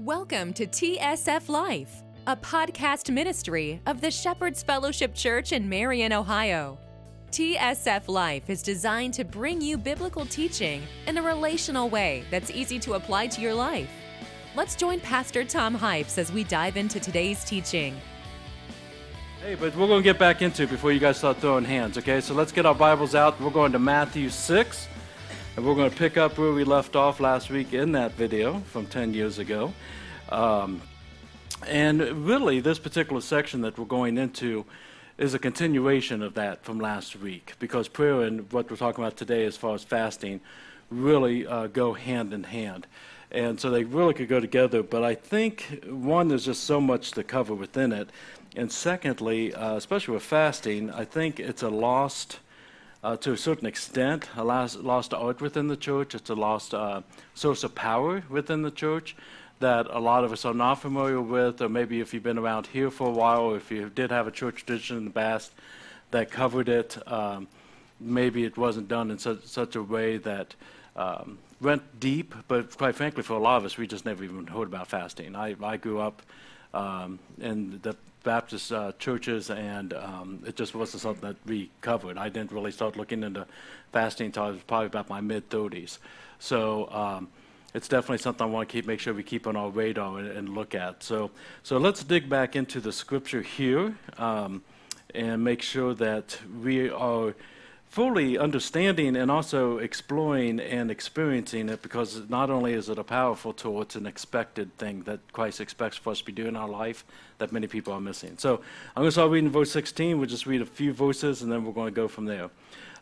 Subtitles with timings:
[0.00, 6.78] Welcome to TSF Life, a podcast ministry of the Shepherd's Fellowship Church in Marion, Ohio.
[7.30, 12.78] TSF Life is designed to bring you biblical teaching in a relational way that's easy
[12.80, 13.88] to apply to your life.
[14.54, 17.98] Let's join Pastor Tom Hypes as we dive into today's teaching.
[19.42, 21.96] Hey, but we're going to get back into it before you guys start throwing hands,
[21.96, 22.20] okay?
[22.20, 23.40] So let's get our Bibles out.
[23.40, 24.88] We're going to Matthew 6.
[25.56, 28.60] And we're going to pick up where we left off last week in that video
[28.72, 29.72] from 10 years ago.
[30.28, 30.82] Um,
[31.66, 34.66] and really, this particular section that we're going into
[35.16, 39.16] is a continuation of that from last week because prayer and what we're talking about
[39.16, 40.42] today, as far as fasting,
[40.90, 42.86] really uh, go hand in hand.
[43.30, 44.82] And so they really could go together.
[44.82, 48.10] But I think, one, there's just so much to cover within it.
[48.56, 52.40] And secondly, uh, especially with fasting, I think it's a lost
[53.06, 56.12] uh, to a certain extent, a lost, art within the church.
[56.12, 57.02] It's a lost uh,
[57.34, 59.14] source of power within the church
[59.60, 62.66] that a lot of us are not familiar with, or maybe if you've been around
[62.66, 65.52] here for a while, or if you did have a church tradition in the past
[66.10, 67.46] that covered it, um,
[68.00, 70.56] maybe it wasn't done in such, such a way that
[70.96, 72.34] um, went deep.
[72.48, 75.36] But quite frankly, for a lot of us, we just never even heard about fasting.
[75.36, 76.22] I, I grew up
[76.74, 77.94] um, in the
[78.26, 82.18] Baptist uh, churches, and um, it just wasn't something that we covered.
[82.18, 83.46] I didn't really start looking into
[83.92, 85.98] fasting until I was probably about my mid 30s.
[86.40, 87.28] So um,
[87.72, 90.28] it's definitely something I want to keep make sure we keep on our radar and,
[90.28, 91.04] and look at.
[91.04, 91.30] So
[91.62, 94.64] so let's dig back into the scripture here um,
[95.14, 97.32] and make sure that we are
[97.88, 103.52] fully understanding and also exploring and experiencing it because not only is it a powerful
[103.52, 106.68] tool, it's an expected thing that Christ expects for us to be doing in our
[106.68, 107.04] life
[107.38, 108.36] that many people are missing.
[108.38, 108.56] So
[108.94, 110.18] I'm going to start reading verse 16.
[110.18, 112.50] We'll just read a few verses and then we're going to go from there.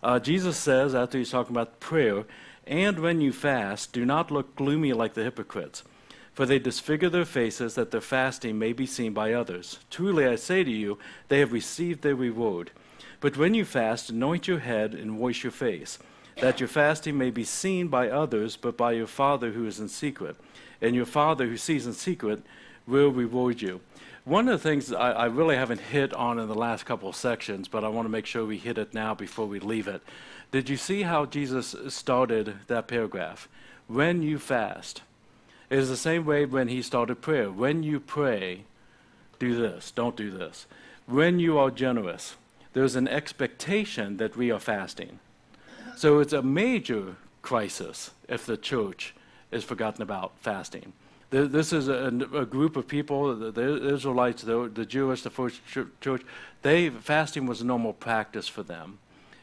[0.02, 2.24] Uh, Jesus says, after he's talking about prayer,
[2.66, 5.82] and when you fast, do not look gloomy like the hypocrites,
[6.32, 9.78] for they disfigure their faces that their fasting may be seen by others.
[9.90, 12.70] Truly I say to you, they have received their reward.
[13.24, 15.98] But when you fast, anoint your head and wash your face,
[16.42, 19.88] that your fasting may be seen by others, but by your Father who is in
[19.88, 20.36] secret.
[20.82, 22.42] And your Father who sees in secret
[22.86, 23.80] will reward you.
[24.26, 27.16] One of the things I, I really haven't hit on in the last couple of
[27.16, 30.02] sections, but I want to make sure we hit it now before we leave it.
[30.52, 33.48] Did you see how Jesus started that paragraph?
[33.86, 35.00] When you fast.
[35.70, 37.50] It is the same way when he started prayer.
[37.50, 38.64] When you pray,
[39.38, 40.66] do this, don't do this.
[41.06, 42.36] When you are generous,
[42.74, 45.18] there's an expectation that we are fasting.
[45.96, 49.14] So it's a major crisis if the church
[49.50, 50.92] is forgotten about fasting.
[51.30, 55.60] This is a, a group of people, the Israelites, the, the Jewish, the first
[56.00, 56.22] church,
[56.62, 58.98] they, fasting was a normal practice for them.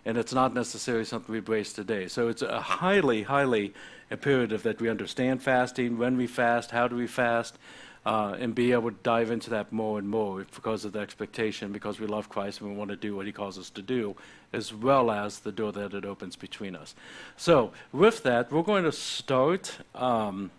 [0.05, 2.07] And it's not necessarily something we embrace today.
[2.07, 3.73] So it's a highly, highly
[4.09, 7.57] imperative that we understand fasting, when we fast, how do we fast,
[8.05, 11.99] and be able to dive into that more and more because of the expectation, because
[11.99, 14.15] we love Christ and we want to do what He calls us to do,
[14.53, 16.95] as well as the door that it opens between us.
[17.37, 20.51] So, with that, we're going to start um,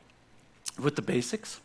[0.79, 1.61] with the basics.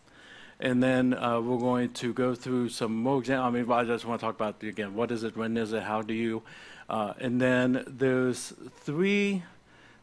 [0.59, 3.47] And then uh, we're going to go through some more examples.
[3.47, 5.83] I mean, I just want to talk about, again, what is it, when is it,
[5.83, 6.41] how do you?
[6.89, 9.43] Uh, and then there's three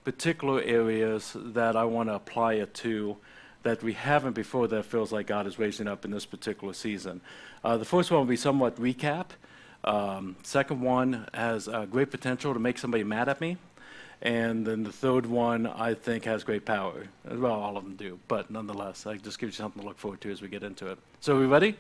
[0.05, 3.17] particular areas that I want to apply it to
[3.65, 7.21] that we haven't before that feels like God is raising up in this particular season.
[7.65, 9.27] Uh, the first one will be somewhat recap.
[9.83, 13.57] Um, second one has uh, great potential to make somebody mad at me.
[14.23, 17.09] And then the third one, I think, has great power.
[17.29, 20.21] Well, all of them do, but nonetheless, I just give you something to look forward
[20.23, 20.99] to as we get into it.
[21.21, 21.77] So, are we ready?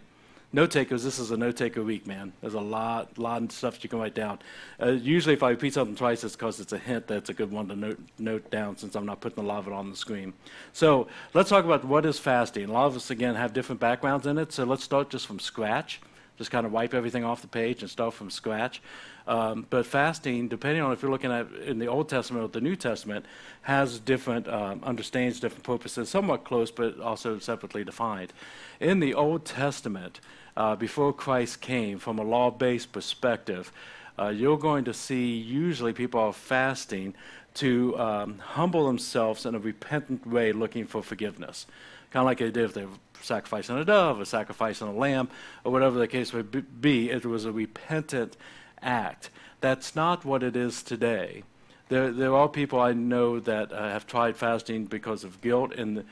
[0.54, 2.32] Note takers, this is a note taker week, man.
[2.40, 4.38] There's a lot, lot of stuff you can write down.
[4.80, 7.50] Uh, usually, if I repeat something twice, it's because it's a hint that's a good
[7.50, 9.96] one to note, note down since I'm not putting a lot of it on the
[9.96, 10.32] screen.
[10.72, 12.68] So, let's talk about what is fasting.
[12.68, 15.40] A lot of us, again, have different backgrounds in it, so let's start just from
[15.40, 16.00] scratch.
[16.38, 18.80] Just kind of wipe everything off the page and start from scratch.
[19.26, 22.60] Um, but fasting, depending on if you're looking at in the Old Testament or the
[22.60, 23.24] New Testament,
[23.62, 28.32] has different um, understands, different purposes, somewhat close, but also separately defined.
[28.80, 30.20] In the Old Testament,
[30.56, 33.72] uh, before Christ came, from a law based perspective,
[34.18, 37.14] uh, you're going to see usually people are fasting
[37.54, 41.66] to um, humble themselves in a repentant way, looking for forgiveness.
[42.10, 45.28] Kind of like they did if they were sacrificing a dove or sacrificing a lamb
[45.64, 47.10] or whatever the case would be.
[47.10, 48.36] It was a repentant
[48.82, 49.30] act.
[49.60, 51.42] That's not what it is today.
[51.88, 56.04] There, there are people I know that uh, have tried fasting because of guilt, and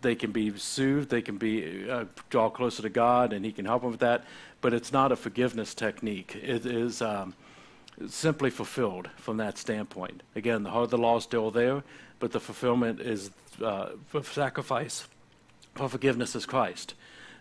[0.00, 3.64] they can be soothed, they can be uh, draw closer to God, and He can
[3.64, 4.24] help them with that.
[4.60, 6.36] But it's not a forgiveness technique.
[6.42, 7.34] It is um,
[8.08, 10.22] simply fulfilled from that standpoint.
[10.34, 11.82] Again, the heart of the law is still there,
[12.18, 13.30] but the fulfillment is
[13.62, 13.90] uh,
[14.22, 15.06] sacrifice
[15.76, 16.94] for forgiveness is Christ.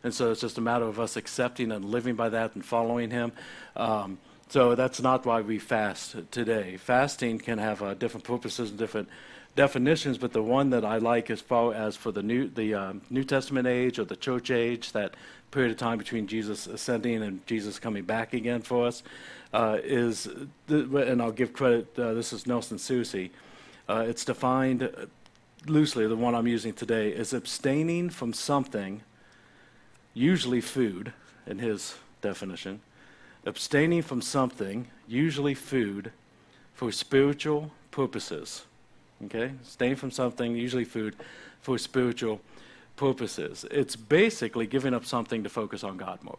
[0.03, 3.09] And so it's just a matter of us accepting and living by that and following
[3.09, 3.31] Him.
[3.75, 6.77] Um, so that's not why we fast today.
[6.77, 9.09] Fasting can have uh, different purposes and different
[9.55, 13.01] definitions, but the one that I like as far as for the New, the, um,
[13.09, 15.15] New Testament age or the church age, that
[15.51, 19.03] period of time between Jesus ascending and Jesus coming back again for us,
[19.53, 20.27] uh, is,
[20.67, 23.29] and I'll give credit, uh, this is Nelson Searcy.
[23.87, 24.89] Uh, it's defined
[25.65, 29.01] loosely, the one I'm using today, is abstaining from something,
[30.13, 31.13] usually food,
[31.47, 32.81] in his definition,
[33.45, 36.11] abstaining from something, usually food,
[36.73, 38.65] for spiritual purposes.
[39.23, 39.53] Okay?
[39.63, 41.15] Staying from something, usually food,
[41.61, 42.41] for spiritual
[42.95, 43.65] purposes.
[43.71, 46.37] It's basically giving up something to focus on God more.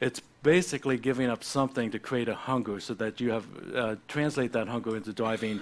[0.00, 4.52] It's basically giving up something to create a hunger so that you have uh, translate
[4.52, 5.60] that hunger into driving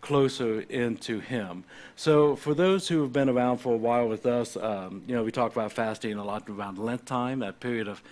[0.00, 1.64] closer into Him.
[1.96, 5.24] So, for those who have been around for a while with us, um, you know,
[5.24, 8.02] we talk about fasting a lot around Lent time, that period of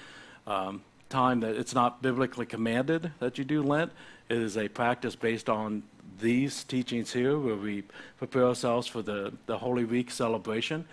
[0.47, 3.93] um, time that it's not biblically commanded that you do Lent.
[4.29, 5.83] It is a practice based on
[6.21, 7.85] these teachings here, where we
[8.19, 10.85] prepare ourselves for the, the Holy Week celebration.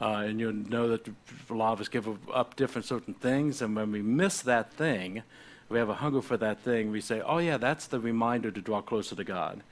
[0.00, 1.08] Uh, and you'll know that
[1.50, 5.22] a lot of us give up different certain things, and when we miss that thing,
[5.68, 8.60] we have a hunger for that thing, we say, oh, yeah, that's the reminder to
[8.60, 9.62] draw closer to God.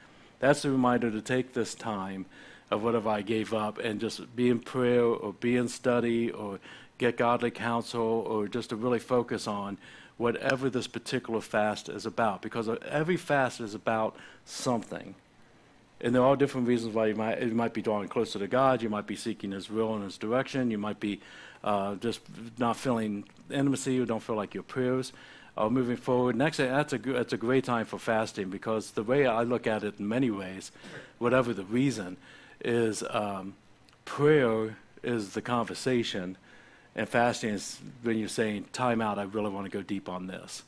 [0.41, 2.27] That's the reminder to take this time
[2.71, 6.59] of whatever I gave up and just be in prayer or be in study or
[6.99, 9.79] get godly counsel or just to really focus on
[10.17, 15.15] whatever this particular fast is about because every fast is about something.
[16.01, 18.83] And there are different reasons why you might, you might be drawing closer to God.
[18.83, 20.71] You might be seeking His will and His direction.
[20.71, 21.21] You might be
[21.65, 22.21] uh, just
[22.59, 25.13] not feeling intimacy you don't feel like your prayers
[25.57, 26.37] are moving forward.
[26.37, 29.85] Next, that's a, that's a great time for fasting because the way I look at
[29.85, 30.71] it in many ways,
[31.19, 32.19] whatever the reason,
[32.63, 33.55] is um,
[34.05, 36.37] prayer is the conversation
[36.97, 40.27] and fasting is when you're saying, time out, I really want to go deep on
[40.27, 40.63] this.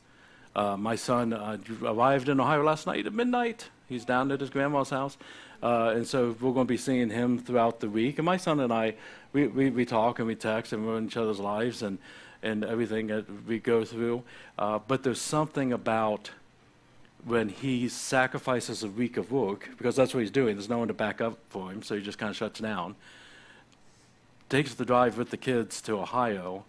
[0.55, 3.71] Uh, my son uh, arrived in Ohio last night at midnight.
[3.89, 5.17] He's down at his grandma's house.
[5.63, 8.19] Uh, and so we're going to be seeing him throughout the week.
[8.19, 8.95] And my son and I,
[9.33, 11.99] we, we, we talk and we text and we're in each other's lives and,
[12.43, 14.23] and everything that we go through.
[14.59, 16.31] Uh, but there's something about
[17.25, 20.89] when he sacrifices a week of work, because that's what he's doing, there's no one
[20.89, 22.95] to back up for him, so he just kind of shuts down
[24.49, 26.65] takes the drive with the kids to Ohio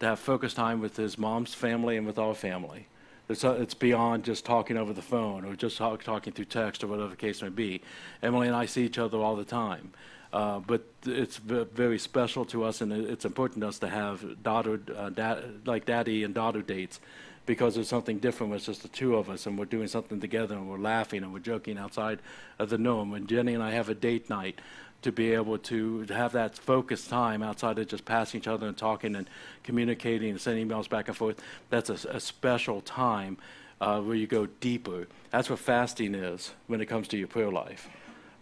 [0.00, 2.86] to have focus time with his mom's family and with our family.
[3.28, 6.84] It's, uh, it's beyond just talking over the phone or just talk, talking through text
[6.84, 7.80] or whatever the case may be.
[8.22, 9.92] Emily and I see each other all the time.
[10.34, 14.42] Uh, but it's v- very special to us, and it's important to us to have
[14.42, 16.98] daughter, uh, like daddy and daughter dates,
[17.46, 20.56] because there's something different it's just the two of us, and we're doing something together,
[20.56, 22.18] and we're laughing and we're joking outside
[22.58, 23.12] of the norm.
[23.12, 24.60] When Jenny and I have a date night,
[25.04, 28.76] to be able to have that focused time outside of just passing each other and
[28.76, 29.28] talking and
[29.62, 31.40] communicating and sending emails back and forth.
[31.70, 33.36] That's a, a special time
[33.80, 35.06] uh, where you go deeper.
[35.30, 37.88] That's what fasting is when it comes to your prayer life.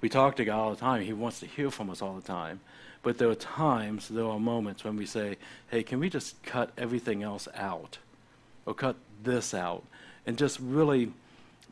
[0.00, 1.02] We talk to God all the time.
[1.02, 2.60] He wants to hear from us all the time.
[3.02, 5.36] But there are times, there are moments when we say,
[5.68, 7.98] hey, can we just cut everything else out?
[8.66, 9.84] Or cut this out?
[10.26, 11.12] And just really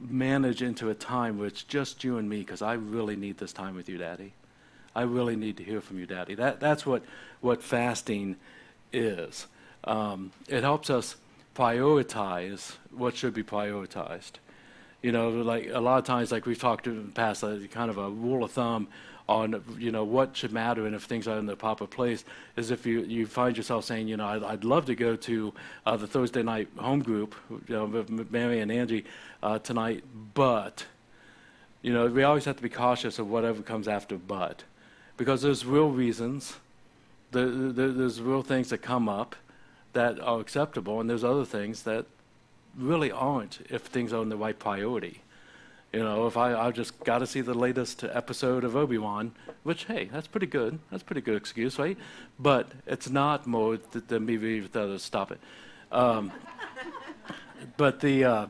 [0.00, 3.52] manage into a time where it's just you and me because I really need this
[3.52, 4.32] time with you, Daddy.
[4.94, 6.34] I really need to hear from you, Daddy.
[6.34, 7.02] That, that's what,
[7.40, 8.36] what fasting
[8.92, 9.46] is.
[9.84, 11.16] Um, it helps us
[11.54, 14.32] prioritize what should be prioritized.
[15.02, 17.90] You know, like a lot of times, like we've talked in the past, uh, kind
[17.90, 18.88] of a rule of thumb
[19.30, 22.24] on you know what should matter and if things are in the proper place
[22.56, 25.54] is if you, you find yourself saying you know I'd, I'd love to go to
[25.86, 29.04] uh, the Thursday night home group you know with Mary and Angie
[29.40, 30.02] uh, tonight
[30.34, 30.84] but
[31.80, 34.64] you know we always have to be cautious of whatever comes after but
[35.20, 36.56] because there's real reasons,
[37.30, 39.36] there, there, there's real things that come up
[39.92, 42.06] that are acceptable, and there's other things that
[42.74, 45.20] really aren't if things are in the right priority.
[45.92, 49.32] You know, if I I just got to see the latest episode of Obi Wan,
[49.62, 50.78] which hey, that's pretty good.
[50.90, 51.98] That's pretty good excuse, right?
[52.38, 55.02] But it's not more than me with others.
[55.02, 55.40] Stop it.
[55.92, 56.32] Um,
[57.76, 58.46] but the uh,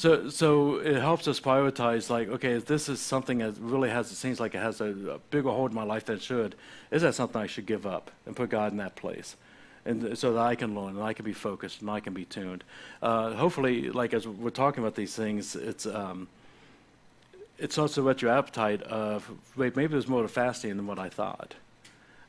[0.00, 4.10] so, so it helps us prioritize, like, okay, if this is something that really has,
[4.10, 6.54] it seems like it has a, a, bigger hold in my life than it should,
[6.90, 9.36] is that something I should give up and put God in that place?
[9.84, 12.24] And so that I can learn and I can be focused and I can be
[12.24, 12.64] tuned.
[13.02, 16.28] Uh, hopefully, like as we're talking about these things, it's, um,
[17.58, 21.10] it's also whet your appetite of, wait, maybe there's more to fasting than what I
[21.10, 21.56] thought.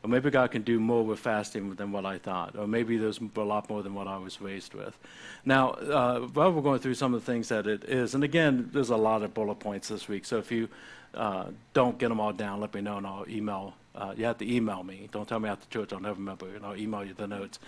[0.03, 2.58] Or maybe God can do more with fasting than what I thought.
[2.58, 4.98] Or maybe there's a lot more than what I was raised with.
[5.46, 8.70] Now, uh, while we're going through some of the things that it is, and again,
[8.74, 10.25] there's a lot of bullet points this week.
[10.25, 10.70] So if you
[11.13, 13.75] uh, don't get them all down, let me know and I'll email.
[13.93, 15.08] Uh, you have to email me.
[15.12, 15.93] Don't tell me after church.
[15.93, 17.60] I'll never remember, and I'll email you the notes.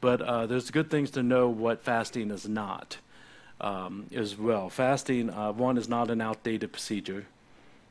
[0.00, 2.96] But uh, there's good things to know what fasting is not
[3.60, 4.70] um, as well.
[4.70, 7.26] Fasting, uh, one, is not an outdated procedure.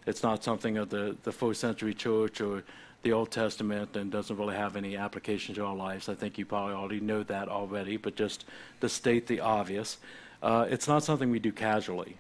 [0.08, 2.64] It's not something of the, the first century church or
[3.04, 6.08] the Old Testament and doesn't really have any application to our lives.
[6.08, 8.46] I think you probably already know that already, but just
[8.82, 9.98] to state the obvious,
[10.44, 12.18] uh, it's not something we do casually.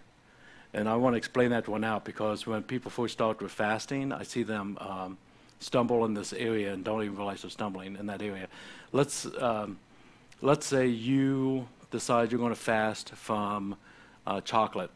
[0.73, 4.11] And I want to explain that one out because when people first start with fasting,
[4.11, 5.17] I see them um,
[5.59, 8.47] stumble in this area and don't even realize they're stumbling in that area.
[8.91, 9.79] Let's um,
[10.41, 13.75] let's say you decide you're going to fast from
[14.25, 14.91] uh, chocolate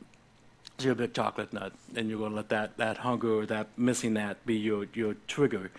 [0.80, 3.68] you're a big chocolate nut, and you're going to let that, that hunger or that
[3.78, 5.72] missing that be your, your trigger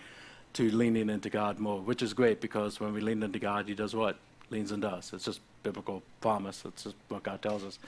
[0.53, 3.75] to leaning into God more, which is great because when we lean into God, He
[3.75, 4.17] does what?
[4.49, 5.13] Leans into us.
[5.13, 6.63] It's just biblical promise.
[6.65, 7.79] It's just what God tells us.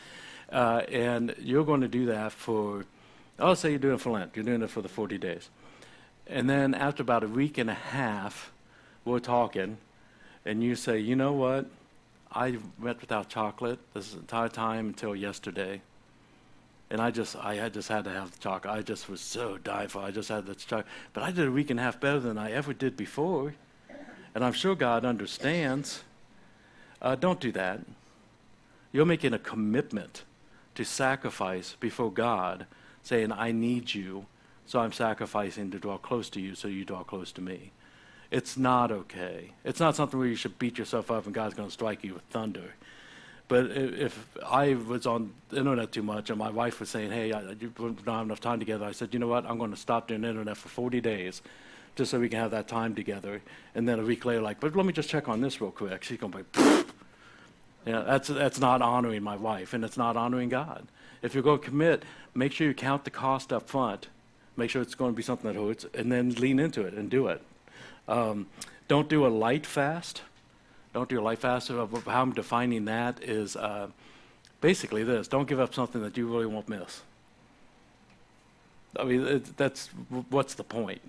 [0.52, 2.86] Uh, and you're going to do that for,
[3.40, 4.36] I'll say you're doing it for Lent.
[4.36, 5.50] You're doing it for the 40 days.
[6.28, 8.52] And then after about a week and a half,
[9.06, 9.78] we're talking,
[10.46, 11.66] and you say, you know what?
[12.32, 15.82] I went without chocolate this entire time until yesterday
[16.92, 18.74] and I just I had just had to have the chocolate.
[18.74, 20.02] I just was so dying for.
[20.02, 22.38] I just had the chocolate, but I did a week and a half better than
[22.38, 23.54] I ever did before,
[24.34, 26.04] and I'm sure God understands.
[27.02, 27.82] Uh, don't do that.
[28.92, 30.24] You're making a commitment
[30.76, 32.66] to sacrifice before God,
[33.04, 34.26] saying, "I need you,
[34.66, 37.72] so I'm sacrificing to draw close to you, so you draw close to me."
[38.32, 39.54] It's not okay.
[39.64, 42.14] It's not something where you should beat yourself up and God's going to strike you
[42.14, 42.76] with thunder.
[43.50, 47.34] But if I was on the internet too much and my wife was saying, hey,
[47.34, 49.78] I, you don't have enough time together, I said, you know what, I'm going to
[49.78, 51.42] stop doing internet for 40 days
[51.96, 53.42] just so we can have that time together.
[53.74, 56.04] And then a week later, like, but let me just check on this real quick.
[56.04, 56.60] She's going to be,
[57.88, 60.86] yeah, that's, that's not honoring my wife and it's not honoring God.
[61.24, 62.04] If you're going to commit,
[62.36, 64.10] make sure you count the cost up front.
[64.58, 67.10] Make sure it's going to be something that hurts and then lean into it and
[67.10, 67.42] do it.
[68.08, 68.46] Um,
[68.88, 70.22] don't do a light fast
[71.00, 71.70] don't do a life fast.
[71.70, 73.88] How I'm defining that is uh,
[74.60, 77.02] basically this don't give up something that you really won't miss.
[79.00, 79.88] I mean, it, that's
[80.30, 81.02] what's the point?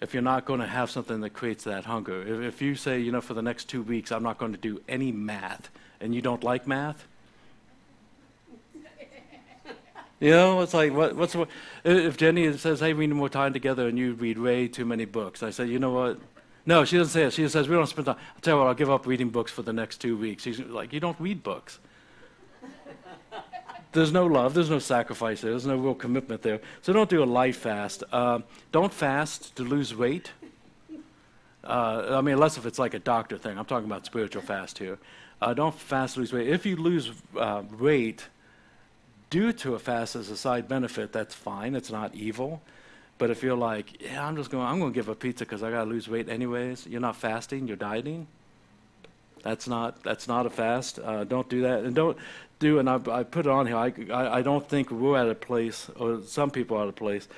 [0.00, 2.98] If you're not going to have something that creates that hunger, if, if you say,
[2.98, 5.68] you know, for the next two weeks, I'm not going to do any math,
[6.00, 7.06] and you don't like math,
[10.18, 11.50] you know, it's like what, what's what?
[11.84, 15.04] If Jenny says, "Hey, we need more time together," and you read way too many
[15.04, 16.18] books, I say, "You know what?
[16.66, 17.32] No, she doesn't say it.
[17.32, 18.16] She says, we don't spend time.
[18.34, 20.42] I'll tell you what, I'll give up reading books for the next two weeks.
[20.42, 21.78] She's like, you don't read books.
[23.92, 26.60] there's no love, there's no sacrifice there, there's no real commitment there.
[26.82, 28.04] So don't do a life fast.
[28.12, 28.40] Uh,
[28.72, 30.32] don't fast to lose weight.
[31.64, 33.58] Uh, I mean, unless if it's like a doctor thing.
[33.58, 34.98] I'm talking about spiritual fast here.
[35.40, 36.48] Uh, don't fast to lose weight.
[36.48, 38.28] If you lose uh, weight
[39.30, 41.74] due to a fast as a side benefit, that's fine.
[41.74, 42.62] It's not evil.
[43.20, 45.62] But if you're like, yeah, I'm just going, I'm going to give up pizza because
[45.62, 46.86] I got to lose weight anyways.
[46.86, 48.26] You're not fasting, you're dieting.
[49.42, 50.98] That's not that's not a fast.
[50.98, 52.16] Uh, don't do that, and don't
[52.60, 52.78] do.
[52.78, 53.76] And I, I put it on here.
[53.76, 56.92] I, I, I don't think we're at a place, or some people are at a
[56.92, 57.28] place,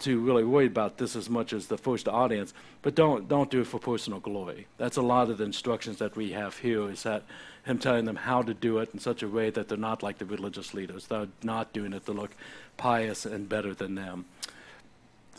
[0.00, 2.54] to really worry about this as much as the first audience.
[2.82, 4.68] But don't don't do it for personal glory.
[4.78, 6.88] That's a lot of the instructions that we have here.
[6.88, 7.24] Is that
[7.64, 10.18] him telling them how to do it in such a way that they're not like
[10.18, 11.08] the religious leaders.
[11.08, 12.36] They're not doing it to look
[12.76, 14.26] pious and better than them.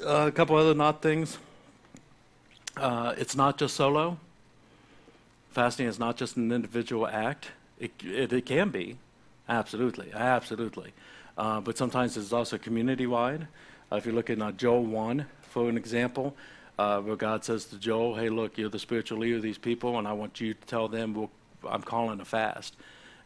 [0.03, 1.37] Uh, a couple other not things.
[2.75, 4.17] Uh, it's not just solo.
[5.51, 7.51] Fasting is not just an individual act.
[7.79, 8.97] It, it, it can be,
[9.47, 10.91] absolutely, absolutely.
[11.37, 13.47] Uh, but sometimes it's also community wide.
[13.89, 16.35] Uh, if you look at uh, Joel 1, for an example,
[16.75, 20.05] where God says to Joel, Hey, look, you're the spiritual leader of these people, and
[20.05, 21.29] I want you to tell them,
[21.65, 22.75] I'm calling a fast.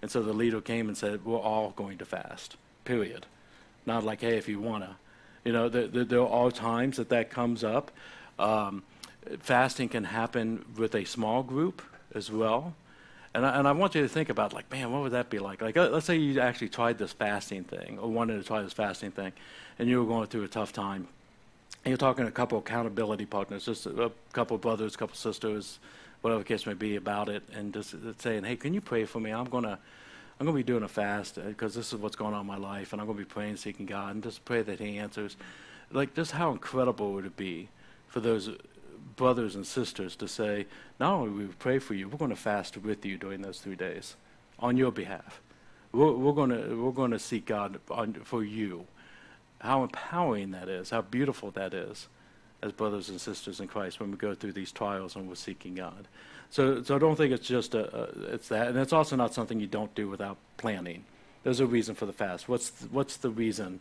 [0.03, 3.25] And so the leader came and said, We're all going to fast, period.
[3.88, 4.95] Not like, Hey, if you want to.
[5.50, 7.89] You know, the, the, there are times that that comes up.
[8.38, 8.84] Um,
[9.39, 11.82] fasting can happen with a small group
[12.13, 12.75] as well.
[13.34, 15.39] And I, and I want you to think about, like, man, what would that be
[15.39, 15.63] like?
[15.63, 19.10] Like, let's say you actually tried this fasting thing or wanted to try this fasting
[19.10, 19.34] thing,
[19.79, 21.08] and you were going through a tough time.
[21.84, 25.15] And you're talking to a couple accountability partners, just a, a couple brothers, a couple
[25.15, 25.79] sisters,
[26.22, 29.20] whatever the case may be about it, and just saying, hey, can you pray for
[29.20, 29.32] me?
[29.32, 29.79] I'm going to
[30.39, 32.48] I'm going to be doing a fast because uh, this is what's going on in
[32.48, 34.98] my life, and I'm going to be praying, seeking God, and just pray that He
[34.98, 35.36] answers.
[35.91, 37.67] Like, just how incredible would it be
[38.08, 38.50] for those
[39.17, 40.65] brothers and sisters to say,
[40.98, 43.75] not only we pray for you, we're going to fast with you during those three
[43.75, 44.15] days
[44.60, 45.41] on your behalf.
[45.91, 48.86] We're, we're going to we're going to seek God on, for you.
[49.60, 52.08] How empowering that is, how beautiful that is,
[52.62, 55.75] as brothers and sisters in Christ when we go through these trials and we're seeking
[55.75, 56.08] God.
[56.51, 59.34] So, so I don't think it's just a, a, it's that, and it's also not
[59.34, 61.03] something you don't do without planning.
[61.44, 62.50] There's a reason for the fast.
[62.50, 63.79] What's the, what's the reason?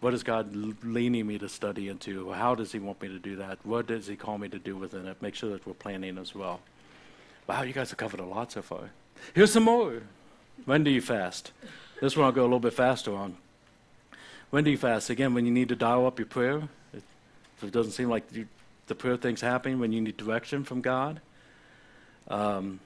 [0.00, 0.54] What is God
[0.84, 2.30] leaning me to study into?
[2.32, 3.58] How does He want me to do that?
[3.64, 5.20] What does He call me to do within it?
[5.22, 6.60] Make sure that we're planning as well.
[7.46, 8.90] Wow, you guys have covered a lot so far.
[9.34, 10.02] Here's some more.
[10.64, 11.52] When do you fast?
[12.00, 13.36] This one I'll go a little bit faster on.
[14.50, 15.10] When do you fast?
[15.10, 16.68] Again, when you need to dial up your prayer.
[16.92, 17.02] If
[17.62, 18.46] it doesn't seem like you,
[18.86, 21.20] the prayer thing's happening, when you need direction from God.
[22.28, 22.80] Um,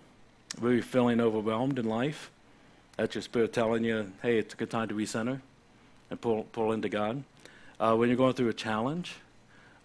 [0.61, 2.31] you're feeling overwhelmed in life.
[2.97, 5.41] That's your spirit telling you, hey, it's a good time to recenter
[6.11, 7.23] and pull, pull into God.
[7.79, 9.15] Uh, when you're going through a challenge,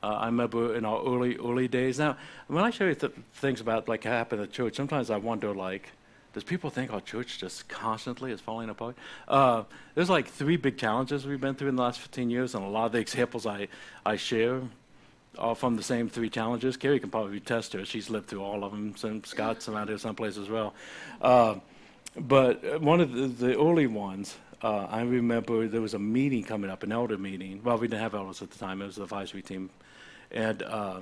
[0.01, 1.99] uh, I remember in our early early days.
[1.99, 2.17] Now,
[2.47, 5.91] when I show you th- things about like happen at church, sometimes I wonder like,
[6.33, 8.95] does people think our church just constantly is falling apart?
[9.27, 9.63] Uh,
[9.95, 12.67] there's like three big challenges we've been through in the last 15 years, and a
[12.67, 13.67] lot of the examples I
[14.05, 14.61] I share
[15.37, 16.77] are from the same three challenges.
[16.77, 18.95] Carrie can probably test her; she's lived through all of them.
[18.95, 20.73] Some Scott's around here someplace as well.
[21.21, 21.55] Uh,
[22.15, 26.69] but one of the, the early ones, uh, I remember there was a meeting coming
[26.69, 27.61] up, an elder meeting.
[27.63, 29.69] Well, we didn't have elders at the time; it was the advisory team
[30.33, 30.99] and uh,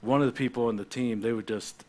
[0.00, 1.84] one of the people in the team, they were just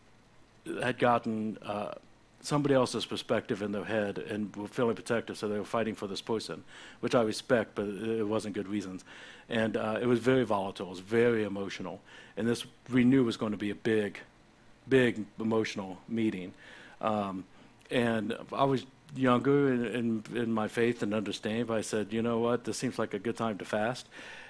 [0.82, 1.94] had gotten uh,
[2.42, 6.08] somebody else's perspective in their head and were feeling protective, so they were fighting for
[6.08, 6.64] this person,
[7.00, 9.04] which I respect, but it wasn't good reasons.
[9.50, 12.02] And uh, it was very volatile, it was very emotional.
[12.38, 14.20] And this we knew was going to be a big,
[14.88, 16.54] big emotional meeting.
[17.02, 17.44] Um,
[17.92, 18.86] and I was
[19.16, 22.78] younger in, in, in, my faith and understanding, but I said, you know what, this
[22.78, 24.08] seems like a good time to fast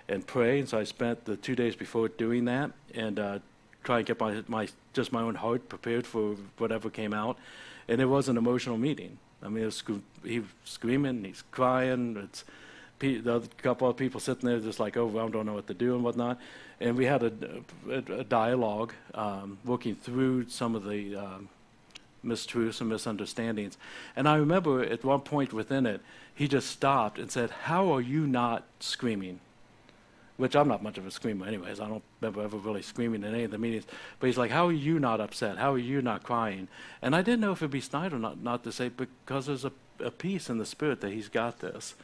[0.07, 0.59] and pray.
[0.59, 3.39] And so I spent the two days before doing that and uh,
[3.83, 7.37] try and get my, my just my own heart prepared for whatever came out.
[7.87, 9.17] And it was an emotional meeting.
[9.41, 9.83] I mean, was
[10.63, 12.15] screaming, he's crying.
[12.23, 12.45] It's
[12.99, 15.73] the other couple of people sitting there just like overwhelmed, oh, don't know what to
[15.73, 16.39] do and whatnot.
[16.79, 17.33] And we had a,
[17.89, 21.49] a, a dialogue um, working through some of the um,
[22.25, 23.77] mistruths and misunderstandings.
[24.15, 26.01] And I remember at one point within it,
[26.33, 29.39] he just stopped and said, How are you not screaming?
[30.37, 31.79] which I'm not much of a screamer anyways.
[31.79, 33.85] I don't remember ever really screaming in any of the meetings.
[34.19, 35.57] But he's like, how are you not upset?
[35.57, 36.67] How are you not crying?
[37.01, 39.65] And I didn't know if it'd be snide or not, not to say, because there's
[39.65, 41.95] a, a peace in the spirit that he's got this,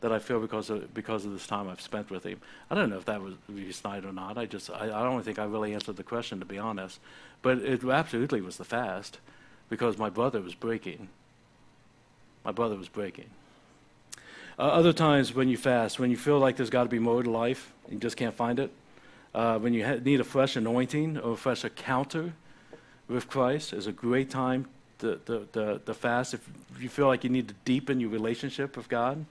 [0.00, 2.40] that I feel because of, because of this time I've spent with him.
[2.70, 3.34] I don't know if that was
[3.72, 4.38] snide or not.
[4.38, 6.98] I just, I, I don't think I really answered the question, to be honest.
[7.42, 9.18] But it absolutely was the fast,
[9.68, 11.08] because my brother was breaking.
[12.44, 13.26] My brother was breaking.
[14.58, 17.22] Uh, other times when you fast, when you feel like there's got to be more
[17.22, 18.70] to life, you just can't find it.
[19.34, 22.32] Uh, when you ha- need a fresh anointing or a fresh encounter
[23.08, 24.66] with Christ, is a great time
[24.98, 26.34] to, to, to, to, fast.
[26.34, 26.46] If
[26.78, 29.24] you feel like you need to deepen your relationship with God,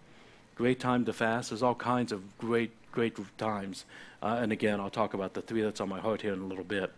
[0.60, 1.52] great time to fast.
[1.52, 3.86] There's all kinds of great, great times.
[4.22, 6.46] Uh, and again, I'll talk about the three that's on my heart here in a
[6.46, 6.92] little bit.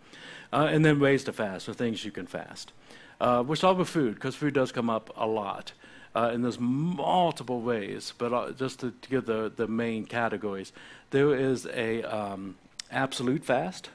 [0.52, 2.71] Uh, and then ways to fast, or things you can fast.
[3.19, 5.74] Uh, we'll start with food, because food does come up a lot.
[6.15, 10.74] Uh, and there's multiple ways, but uh, just to, to, give the, the main categories,
[11.12, 12.56] there is a um,
[12.89, 13.91] absolute fast.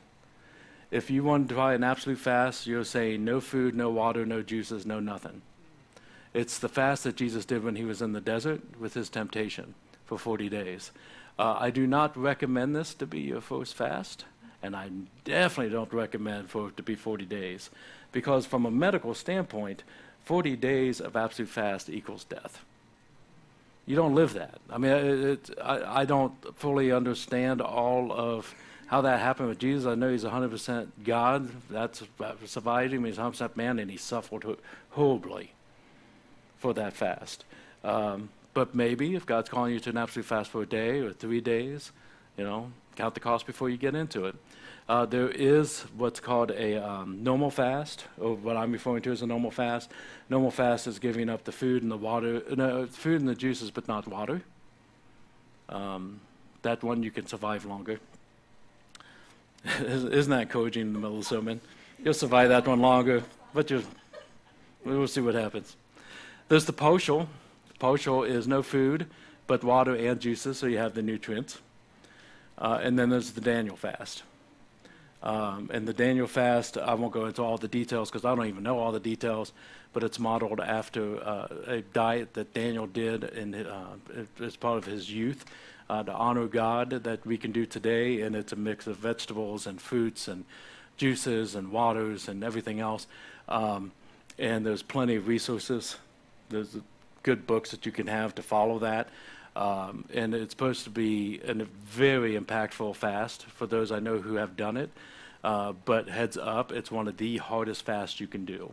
[0.92, 4.42] If you want to try an absolute fast, you're saying no food, no water, no
[4.42, 5.42] juices, no nothing.
[6.36, 9.72] It's the fast that Jesus did when he was in the desert with his temptation
[10.04, 10.90] for 40 days.
[11.38, 14.26] Uh, I do not recommend this to be your first fast,
[14.62, 14.90] and I
[15.24, 17.70] definitely don't recommend for it to be 40 days,
[18.12, 19.82] because from a medical standpoint,
[20.26, 22.62] 40 days of absolute fast equals death.
[23.86, 24.58] You don't live that.
[24.68, 28.54] I mean, it, it, I, I don't fully understand all of
[28.88, 29.86] how that happened with Jesus.
[29.86, 31.48] I know he's 100% God.
[31.70, 32.02] That's
[32.44, 33.06] survived him.
[33.06, 34.44] He's 100% man, and he suffered
[34.90, 35.52] horribly
[36.58, 37.44] for that fast.
[37.84, 41.12] Um, but maybe if God's calling you to an absolute fast for a day or
[41.12, 41.92] three days,
[42.36, 44.34] you know, count the cost before you get into it.
[44.88, 49.20] Uh, there is what's called a um, normal fast, or what I'm referring to as
[49.20, 49.90] a normal fast.
[50.30, 53.70] Normal fast is giving up the food and the water, no, food and the juices,
[53.70, 54.42] but not water.
[55.68, 56.20] Um,
[56.62, 57.98] that one you can survive longer.
[59.80, 61.60] Isn't that encouraging in the middle of the sermon?
[62.02, 63.82] You'll survive that one longer, but you
[64.84, 65.76] we'll see what happens.
[66.48, 67.28] There's the partial.
[67.78, 69.06] Partial is no food,
[69.46, 71.60] but water and juices, so you have the nutrients.
[72.56, 74.22] Uh, and then there's the Daniel fast.
[75.22, 78.46] Um, and the Daniel fast, I won't go into all the details because I don't
[78.46, 79.52] even know all the details,
[79.92, 83.96] but it's modeled after uh, a diet that Daniel did in, uh,
[84.40, 85.44] as part of his youth
[85.90, 88.20] uh, to honor God that we can do today.
[88.20, 90.44] And it's a mix of vegetables and fruits and
[90.96, 93.08] juices and waters and everything else.
[93.48, 93.90] Um,
[94.38, 95.96] and there's plenty of resources.
[96.48, 96.76] There's
[97.22, 99.08] good books that you can have to follow that.
[99.56, 104.34] Um, and it's supposed to be a very impactful fast for those I know who
[104.34, 104.90] have done it.
[105.42, 108.72] Uh, but heads up, it's one of the hardest fasts you can do.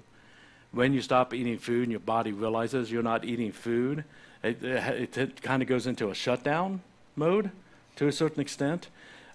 [0.72, 4.04] When you stop eating food and your body realizes you're not eating food,
[4.44, 6.82] it, it, it kind of goes into a shutdown
[7.16, 7.52] mode
[7.96, 8.90] to a certain extent.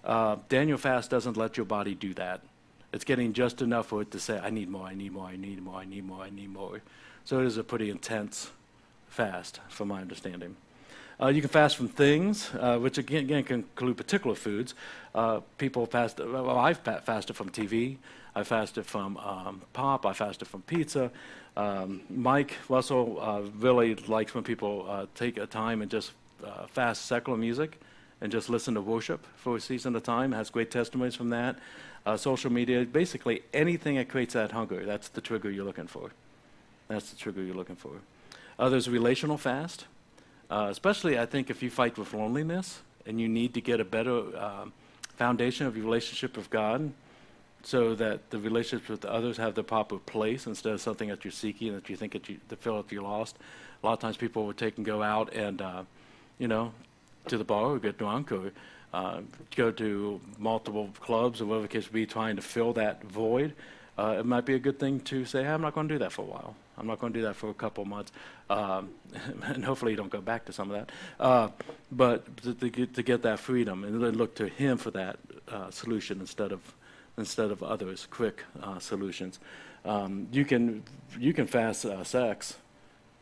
[0.05, 2.43] Uh, Daniel fast doesn't let your body do that.
[2.93, 5.37] It's getting just enough for it to say, I need more, I need more, I
[5.37, 6.81] need more, I need more, I need more.
[7.29, 8.51] So it is a pretty intense
[9.11, 10.57] fast, from my understanding.
[11.21, 14.75] Uh, you can fast from things, uh, which again, again, can include particular foods.
[15.15, 16.21] Uh, people fast.
[16.21, 17.99] Well, I've fasted from TV.
[18.35, 20.07] I fasted from um, pop.
[20.07, 21.11] I fasted from pizza.
[21.55, 26.13] Um, Mike Russell uh, really likes when people uh, take a time and just
[26.43, 27.79] uh, fast secular music
[28.23, 30.33] and just listen to worship for a season of time.
[30.33, 31.59] Has great testimonies from that.
[32.17, 34.87] social media, basically anything that creates that hunger.
[34.87, 36.11] That's the trigger you're looking for.
[36.89, 37.93] That's the trigger you're looking for.
[38.59, 39.87] there's a relational fast.
[40.51, 43.85] Uh, especially, I think, if you fight with loneliness and you need to get a
[43.85, 44.65] better uh,
[45.17, 46.93] foundation of your relationship with God
[47.63, 51.33] so that the relationships with others have the proper place instead of something that you're
[51.33, 53.37] seeking and that you think that you that feel like you're lost.
[53.83, 55.83] A lot of times people will take and go out and, uh,
[56.39, 56.73] you know,
[57.27, 58.53] to the bar or get drunk or
[58.95, 59.21] uh,
[59.55, 63.53] go to multiple clubs or whatever the case be, trying to fill that void.
[63.99, 65.99] Uh, it might be a good thing to say, hey, I'm not going to do
[65.99, 66.55] that for a while.
[66.79, 68.13] I'm not going to do that for a couple months,
[68.49, 68.91] um,
[69.43, 70.93] and hopefully you don't go back to some of that.
[71.19, 71.49] Uh,
[71.91, 75.19] but to, to, get, to, get, that freedom, and then look to Him for that
[75.49, 76.61] uh, solution instead of
[77.17, 79.41] instead of others, quick uh, solutions.
[79.85, 80.85] Um, you can
[81.19, 82.57] you can fast uh, sex,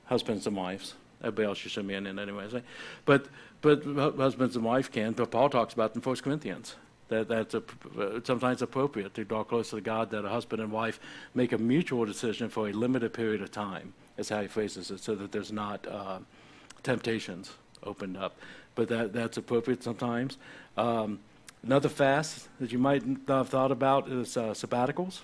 [0.05, 0.95] husbands and wives.
[1.23, 2.49] Everybody else you should be in it anyway.
[3.05, 3.27] But
[3.63, 5.13] but husbands and wife can.
[5.13, 6.77] But Paul talks about in 1 Corinthians
[7.09, 7.63] that that's a,
[8.25, 10.99] sometimes appropriate to draw closer to God that a husband and wife
[11.35, 15.01] make a mutual decision for a limited period of time, is how he phrases it,
[15.01, 16.19] so that there's not uh,
[16.83, 18.37] temptations opened up.
[18.75, 20.37] But that, that's appropriate sometimes.
[20.77, 21.21] Um,
[21.63, 25.21] another fast that you might not have thought about is uh, sabbaticals.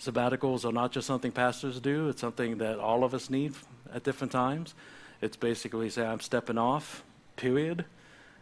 [0.00, 3.54] Sabbaticals are not just something pastors do, it's something that all of us need
[3.92, 4.74] at different times.
[5.20, 7.04] It's basically say, I'm stepping off,
[7.36, 7.84] period,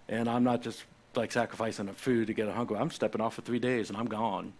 [0.09, 0.85] and I'm not just
[1.17, 2.77] like sacrificing a food to get a hunger.
[2.77, 4.53] I'm stepping off for three days and I'm gone.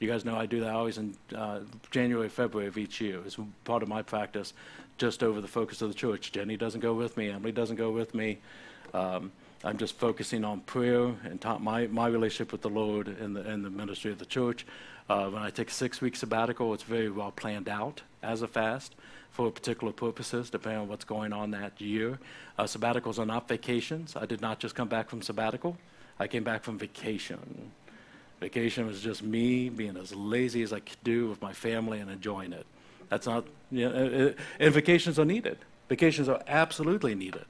[0.00, 3.20] You guys know I do that always in uh, January, February of each year.
[3.24, 4.52] It's part of my practice,
[4.98, 6.32] just over the focus of the church.
[6.32, 7.30] Jenny doesn't go with me.
[7.30, 8.38] Emily doesn't go with me.
[8.92, 13.34] Um, I'm just focusing on prayer and ta- my, my relationship with the Lord and
[13.34, 14.66] the, and the ministry of the church.
[15.08, 18.48] Uh, when I take a six week sabbatical, it's very well planned out as a
[18.48, 18.94] fast
[19.30, 22.18] for particular purposes, depending on what's going on that year.
[22.58, 24.16] Uh, sabbaticals are not vacations.
[24.16, 25.76] I did not just come back from sabbatical.
[26.18, 27.70] I came back from vacation.
[28.40, 32.10] Vacation was just me being as lazy as I could do with my family and
[32.10, 32.66] enjoying it.
[33.08, 35.58] That's not, you know, uh, uh, and vacations are needed.
[35.88, 37.44] Vacations are absolutely needed.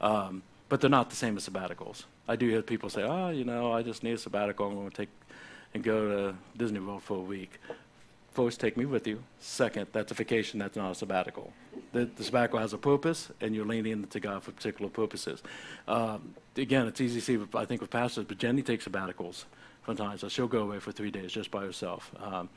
[0.00, 2.04] Um, but they're not the same as sabbaticals.
[2.28, 4.66] I do hear people say, oh, you know, I just need a sabbatical.
[4.66, 5.08] I'm going to take
[5.74, 7.60] and go to Disney World for a week.
[8.32, 9.22] First, take me with you.
[9.40, 11.52] Second, that's a vacation, that's not a sabbatical.
[11.92, 15.42] The, the sabbatical has a purpose, and you're leaning into God for particular purposes.
[15.86, 19.44] Um, again, it's easy to see, I think, with pastors, but Jenny takes sabbaticals
[19.84, 20.20] sometimes.
[20.20, 22.10] So she'll go away for three days just by herself.
[22.22, 22.48] Um,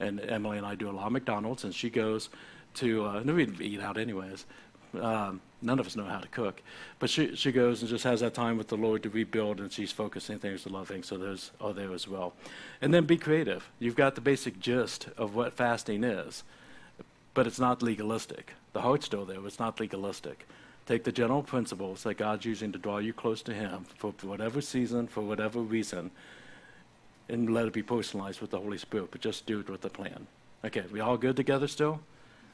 [0.00, 2.28] and Emily and I do a lot of McDonald's, and she goes
[2.74, 4.44] to, uh, we eat out anyways.
[5.00, 6.62] Um, none of us know how to cook.
[6.98, 9.72] But she, she goes and just has that time with the Lord to rebuild, and
[9.72, 11.02] she's focusing things to loving.
[11.02, 12.34] So those are there as well.
[12.80, 13.68] And then be creative.
[13.78, 16.44] You've got the basic gist of what fasting is,
[17.34, 18.52] but it's not legalistic.
[18.72, 20.46] The heart's still there, but it's not legalistic.
[20.86, 24.60] Take the general principles that God's using to draw you close to Him for whatever
[24.60, 26.12] season, for whatever reason,
[27.28, 29.90] and let it be personalized with the Holy Spirit, but just do it with a
[29.90, 30.28] plan.
[30.64, 32.00] Okay, we all good together still?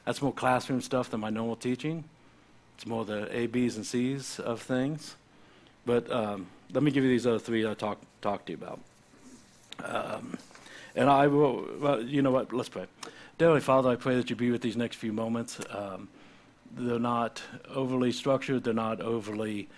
[0.05, 2.03] That's more classroom stuff than my normal teaching.
[2.75, 5.15] It's more the A, B's, and C's of things.
[5.85, 8.79] But um, let me give you these other three I talk talk to you about.
[9.83, 10.37] Um,
[10.95, 12.53] and I will, well, you know what?
[12.53, 12.85] Let's pray.
[13.37, 15.59] Dearly Father, I pray that you be with these next few moments.
[15.69, 16.07] Um,
[16.75, 18.63] they're not overly structured.
[18.63, 19.69] They're not overly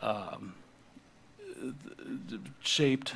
[0.00, 0.54] um,
[2.60, 3.14] shaped,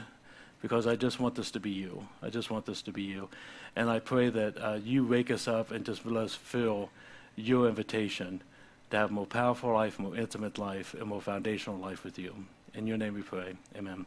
[0.62, 2.06] because I just want this to be you.
[2.22, 3.28] I just want this to be you,
[3.76, 6.90] and I pray that uh, you wake us up and just let us feel
[7.36, 8.42] your invitation
[8.90, 12.46] to have more powerful life, more intimate life, and more foundational life with you.
[12.74, 13.54] In your name we pray.
[13.76, 14.06] Amen.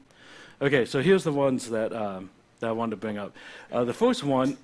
[0.62, 3.36] Okay, so here's the ones that, um, that I wanted to bring up.
[3.72, 4.58] Uh, the first one,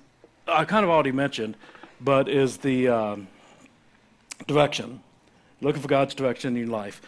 [0.48, 1.56] I kind of already mentioned,
[2.00, 3.28] but is the um,
[4.46, 5.00] direction.
[5.60, 7.00] Looking for God's direction in your life.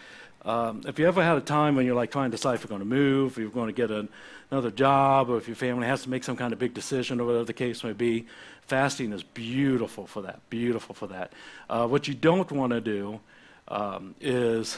[0.43, 2.69] Um, if you ever had a time when you're like trying to decide if you're
[2.69, 4.07] going to move, if you're going to get an,
[4.49, 7.25] another job, or if your family has to make some kind of big decision, or
[7.25, 8.25] whatever the case may be,
[8.61, 10.39] fasting is beautiful for that.
[10.49, 11.33] Beautiful for that.
[11.69, 13.19] Uh, what you don't want to do
[13.67, 14.77] um, is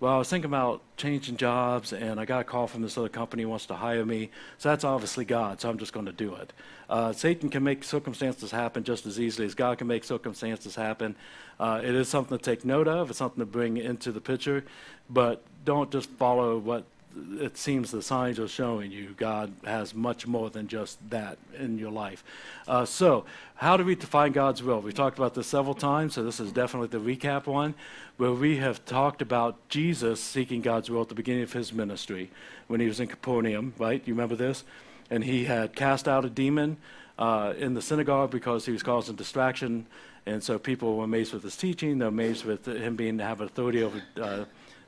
[0.00, 3.10] well, I was thinking about changing jobs, and I got a call from this other
[3.10, 4.30] company wants to hire me.
[4.56, 6.54] So that's obviously God, so I'm just going to do it.
[6.88, 11.16] Uh, Satan can make circumstances happen just as easily as God can make circumstances happen.
[11.58, 14.64] Uh, it is something to take note of, it's something to bring into the picture,
[15.10, 16.84] but don't just follow what
[17.16, 21.78] it seems the signs are showing you God has much more than just that in
[21.78, 22.22] your life.
[22.68, 23.24] Uh, so,
[23.56, 24.80] how do we define God's will?
[24.80, 27.74] We talked about this several times, so this is definitely the recap one,
[28.16, 32.30] where we have talked about Jesus seeking God's will at the beginning of his ministry
[32.68, 34.02] when he was in Capernaum, right?
[34.06, 34.64] You remember this?
[35.10, 36.76] And he had cast out a demon
[37.18, 39.86] uh, in the synagogue because he was causing distraction.
[40.26, 43.40] And so people were amazed with his teaching, they're amazed with him being to have
[43.40, 44.44] authority over uh,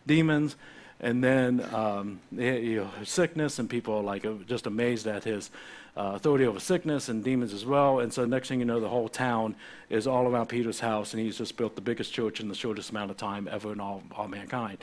[0.06, 0.56] demons
[1.02, 5.50] and then um, you know, sickness, and people are like just amazed at his
[5.96, 7.98] uh, authority over sickness and demons as well.
[7.98, 9.56] And so next thing you know, the whole town
[9.90, 12.90] is all around Peter's house, and he's just built the biggest church in the shortest
[12.90, 14.78] amount of time ever in all, all mankind.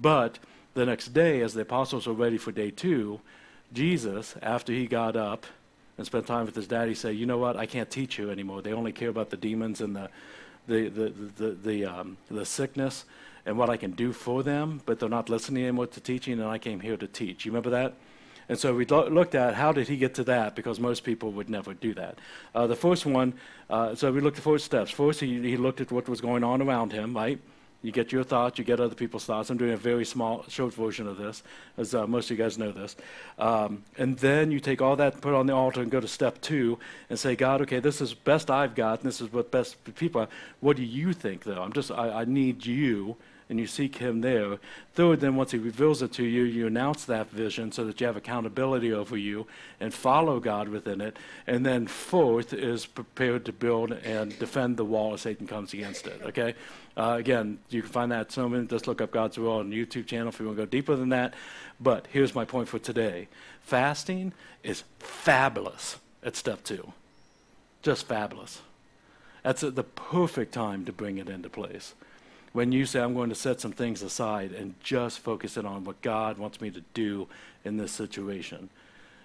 [0.00, 0.38] But
[0.74, 3.20] the next day, as the apostles were ready for day two,
[3.72, 5.46] Jesus, after he got up
[5.98, 7.56] and spent time with his daddy, said, "You know what?
[7.56, 8.62] I can't teach you anymore.
[8.62, 10.08] They only care about the demons and the
[10.66, 13.04] the the the, the, um, the sickness."
[13.48, 16.44] And what I can do for them, but they're not listening anymore to teaching, and
[16.44, 17.46] I came here to teach.
[17.46, 17.94] You remember that?
[18.50, 21.32] And so we lo- looked at how did he get to that because most people
[21.32, 22.18] would never do that.
[22.54, 23.32] Uh, the first one,
[23.70, 24.90] uh, so we looked at four steps.
[24.90, 27.40] First, he, he looked at what was going on around him, right?
[27.80, 29.48] You get your thoughts, you get other people's thoughts.
[29.48, 31.42] I'm doing a very small, short version of this,
[31.78, 32.96] as uh, most of you guys know this.
[33.38, 36.08] Um, and then you take all that, put it on the altar, and go to
[36.08, 39.50] step two and say, God, okay, this is best I've got, and this is what
[39.50, 40.28] best people are.
[40.60, 41.62] What do you think, though?
[41.62, 43.16] I'm just, I, I need you
[43.48, 44.58] and you seek Him there.
[44.94, 48.06] Third, then once He reveals it to you, you announce that vision so that you
[48.06, 49.46] have accountability over you
[49.80, 51.16] and follow God within it.
[51.46, 56.06] And then fourth is prepared to build and defend the wall as Satan comes against
[56.06, 56.20] it.
[56.22, 56.54] Okay?
[56.96, 58.68] Uh, again, you can find that sermon.
[58.68, 61.10] Just look up God's Will on YouTube channel if you want to go deeper than
[61.10, 61.34] that.
[61.80, 63.28] But here's my point for today
[63.62, 64.32] fasting
[64.62, 66.92] is fabulous at step two.
[67.82, 68.60] Just fabulous.
[69.44, 71.94] That's the perfect time to bring it into place
[72.58, 75.84] when you say, I'm going to set some things aside and just focus it on
[75.84, 77.28] what God wants me to do
[77.64, 78.68] in this situation.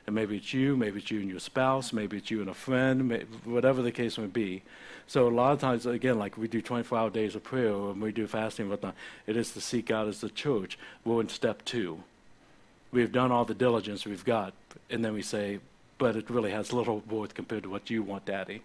[0.05, 2.53] And maybe it's you, maybe it's you and your spouse, maybe it's you and a
[2.53, 4.61] friend, whatever the case may be.
[5.07, 8.11] So a lot of times, again, like we do 24-hour days of prayer and we
[8.11, 8.93] do fasting and whatnot,
[9.25, 10.77] it is to seek God as the church.
[11.03, 12.03] We're in step two.
[12.91, 14.53] We've done all the diligence we've got,
[14.91, 15.57] and then we say,
[15.97, 18.61] but it really has little worth compared to what you want, Daddy.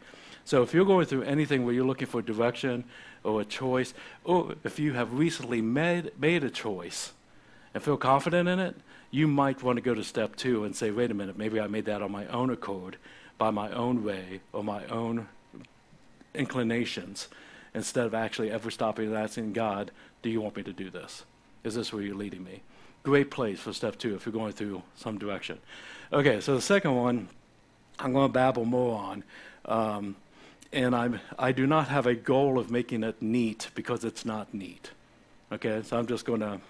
[0.49, 2.85] So if you're going through anything where you're looking for direction
[3.23, 3.93] or a choice,
[4.25, 7.13] or if you have recently made, made a choice
[7.75, 8.75] and feel confident in it,
[9.11, 11.67] you might want to go to step two and say, wait a minute, maybe I
[11.67, 12.97] made that on my own accord,
[13.37, 15.29] by my own way, or my own
[16.35, 17.29] inclinations,
[17.75, 19.91] instead of actually ever stopping and asking God,
[20.23, 21.27] do you want me to do this?
[21.63, 22.63] Is this where you're leading me?
[23.03, 25.59] Great place for step two if you're going through some direction.
[26.11, 27.29] Okay, so the second one,
[27.99, 29.25] I'm going to babble more on.
[29.67, 30.17] Um,
[30.73, 34.53] and I'm, I do not have a goal of making it neat because it's not
[34.53, 34.91] neat.
[35.51, 36.61] Okay, so I'm just going to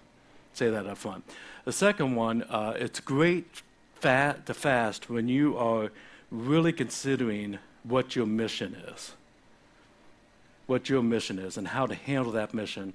[0.52, 1.24] say that up front.
[1.64, 3.62] The second one, uh, it's great
[4.00, 5.90] to fast when you are
[6.30, 9.12] really considering what your mission is.
[10.66, 12.92] What your mission is and how to handle that mission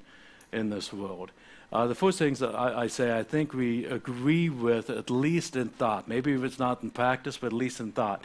[0.52, 1.32] in this world.
[1.72, 5.56] Uh, the first things that I, I, say, I think we agree with, at least
[5.56, 6.08] in thought.
[6.08, 8.24] Maybe if it's not in practice, but at least in thought.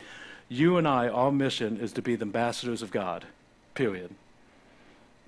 [0.49, 3.27] You and I, our mission is to be the ambassadors of God,
[3.75, 4.15] period.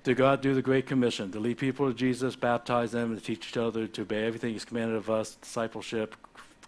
[0.03, 3.23] To God do the Great Commission, to lead people to Jesus, baptize them, and to
[3.23, 6.15] teach each other to obey everything He's commanded of us, discipleship,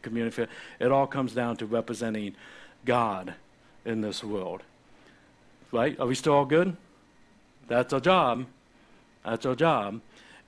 [0.04, 0.46] community.
[0.80, 2.36] It all comes down to representing
[2.86, 3.34] God
[3.86, 4.62] in this world.
[5.72, 6.00] Right?
[6.00, 6.78] Are we still all good?
[7.68, 8.46] That's our job.
[9.26, 10.02] That's our job.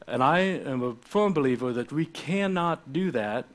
[0.05, 3.45] And I am a firm believer that we cannot do that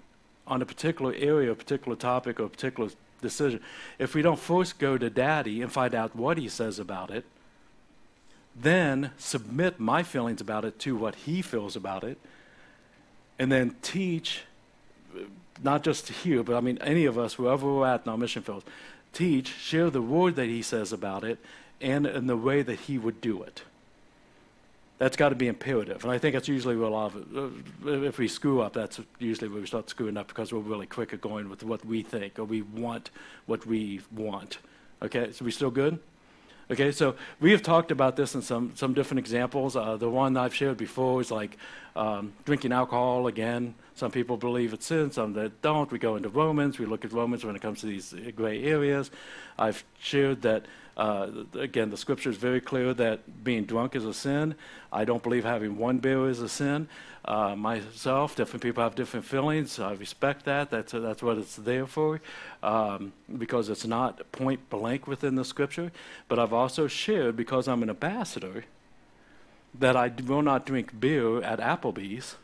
[0.49, 3.61] on a particular area, a particular topic, or a particular decision.
[3.99, 7.25] If we don't first go to daddy and find out what he says about it,
[8.55, 12.19] then submit my feelings about it to what he feels about it,
[13.39, 14.43] and then teach,
[15.63, 18.19] not just to here, but I mean, any of us, wherever we're at in our
[18.19, 18.65] mission fields,
[19.13, 21.39] teach, share the word that he says about it,
[21.81, 23.63] and in the way that he would do it
[25.01, 26.05] that's got to be imperative.
[26.05, 29.01] And I think that's usually where a lot of it, if we screw up, that's
[29.19, 32.03] usually where we start screwing up because we're really quick at going with what we
[32.03, 33.11] think or we want
[33.47, 34.59] what we want.
[35.01, 35.99] Okay, so we still good?
[36.71, 39.75] Okay, so we have talked about this in some, some different examples.
[39.75, 41.57] Uh, the one I've shared before is like
[41.97, 43.75] um, drinking alcohol again.
[43.95, 45.91] Some people believe it's sin, some that don't.
[45.91, 46.79] We go into Romans.
[46.79, 49.11] We look at Romans when it comes to these gray areas.
[49.59, 54.15] I've shared that, uh, again, the scripture is very clear that being drunk is a
[54.15, 54.55] sin.
[54.93, 56.89] I don't believe having one beer is a sin.
[57.25, 59.79] Uh, myself, different people have different feelings.
[59.79, 60.71] I respect that.
[60.71, 62.21] That's, that's what it's there for
[62.63, 65.93] um, because it's not point blank within the scripture.
[66.29, 68.65] But I've also shared, because I'm an ambassador,
[69.79, 72.37] that I will not drink beer at Applebee's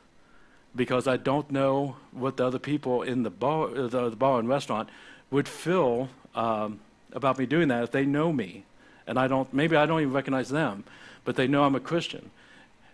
[0.75, 4.49] because I don't know what the other people in the bar, the, the bar and
[4.49, 4.89] restaurant
[5.31, 6.81] would feel um,
[7.17, 8.65] about me doing that if they know me,
[9.07, 9.53] and I don't.
[9.53, 10.85] Maybe I don't even recognize them,
[11.25, 12.31] but they know I'm a Christian,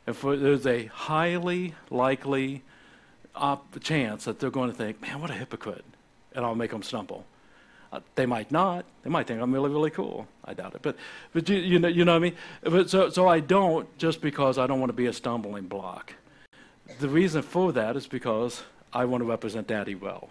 [0.06, 2.62] and for, there's a highly likely
[3.34, 5.84] op- chance that they're going to think, "Man, what a hypocrite,"
[6.34, 7.26] and I'll make them stumble.
[7.92, 8.86] Uh, they might not.
[9.02, 10.26] They might think I'm really, really cool.
[10.46, 10.80] I doubt it.
[10.80, 10.96] But,
[11.34, 12.36] but you, you know, you know what I mean.
[12.62, 16.14] But so, so I don't just because I don't want to be a stumbling block.
[17.00, 18.62] The reason for that is because
[18.94, 20.30] I want to represent Daddy well.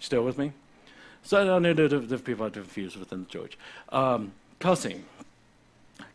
[0.00, 0.52] Still with me?
[1.28, 3.58] So I know different people are confused within the church.
[3.90, 5.04] Um, cussing.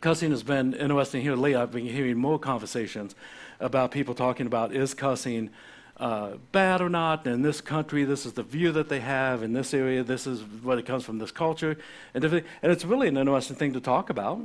[0.02, 1.56] Cussing has been interesting here lately.
[1.56, 3.14] I've been hearing more conversations
[3.60, 5.52] about people talking about is cussing
[5.98, 7.28] uh, bad or not.
[7.28, 9.44] In this country, this is the view that they have.
[9.44, 11.78] In this area, this is what it comes from this culture.
[12.16, 14.42] And, and it's really an interesting thing to talk about.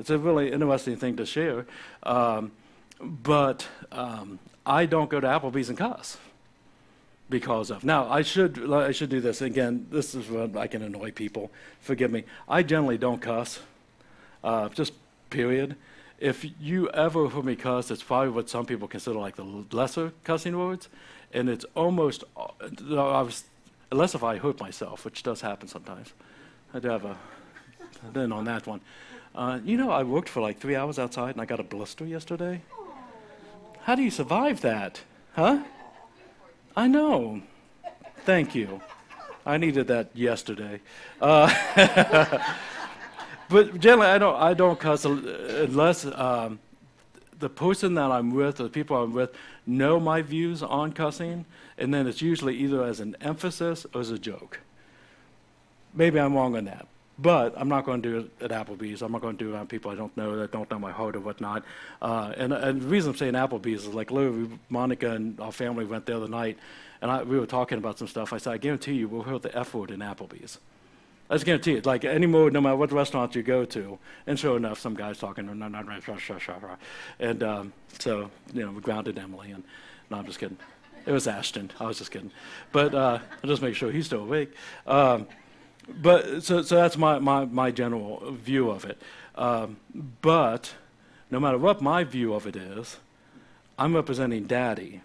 [0.00, 1.64] It's a really interesting thing to share.
[2.02, 2.50] Um,
[3.00, 6.18] but um, I don't go to Applebee's and cuss
[7.28, 7.84] because of.
[7.84, 9.42] Now, I should, I should do this.
[9.42, 11.50] Again, this is what I can annoy people.
[11.80, 12.24] Forgive me.
[12.48, 13.60] I generally don't cuss,
[14.44, 14.92] uh, just
[15.30, 15.76] period
[16.18, 20.12] if you ever hear me cuss, it's probably what some people consider like the lesser
[20.24, 20.88] cussing words,
[21.32, 22.46] and it's almost, uh,
[22.80, 23.44] was,
[23.92, 26.12] unless if I hurt myself, which does happen sometimes.
[26.72, 27.16] I do have a,
[28.12, 28.80] then on that one.
[29.34, 32.06] Uh, you know, I worked for like three hours outside and I got a blister
[32.06, 32.62] yesterday.
[33.82, 35.02] How do you survive that?
[35.34, 35.62] Huh?
[36.76, 37.40] I know.
[38.24, 38.82] Thank you.
[39.46, 40.80] I needed that yesterday.
[41.20, 41.48] Uh,
[43.48, 46.58] but generally, I don't, I don't cuss unless um,
[47.38, 49.34] the person that I'm with or the people I'm with
[49.66, 51.46] know my views on cussing,
[51.78, 54.60] and then it's usually either as an emphasis or as a joke.
[55.94, 56.86] Maybe I'm wrong on that.
[57.18, 59.00] But I'm not going to do it at Applebee's.
[59.00, 60.92] I'm not going to do it on people I don't know that don't know my
[60.92, 61.64] heart or whatnot.
[62.02, 65.86] Uh, and, and, the reason I'm saying Applebee's is like literally Monica and our family
[65.86, 66.58] went there the other night,
[67.00, 68.34] and I, we were talking about some stuff.
[68.34, 70.58] I said, I guarantee you we'll hear the F word in Applebee's.
[71.28, 71.86] I just guarantee it.
[71.86, 75.18] Like any mood, no matter what restaurant you go to, and sure enough, some guy's
[75.18, 79.64] talking, and um, so you know, we grounded Emily, and
[80.10, 80.58] no, I'm just kidding.
[81.04, 81.70] It was Ashton.
[81.80, 82.30] I was just kidding,
[82.72, 84.52] but uh, I'll just make sure he's still awake.
[84.86, 85.26] Um,
[85.88, 89.00] but so, so that's my, my, my general view of it.
[89.34, 89.76] Um,
[90.20, 90.74] but
[91.30, 92.98] no matter what my view of it is,
[93.78, 95.02] I'm representing Daddy.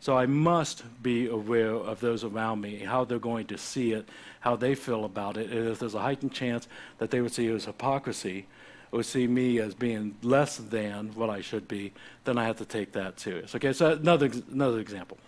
[0.00, 4.08] So I must be aware of those around me, how they're going to see it,
[4.40, 5.50] how they feel about it.
[5.50, 8.46] And if there's a heightened chance that they would see it as hypocrisy,
[8.92, 11.92] or see me as being less than what I should be,
[12.24, 13.54] then I have to take that serious.
[13.54, 15.18] Okay, so another, another example.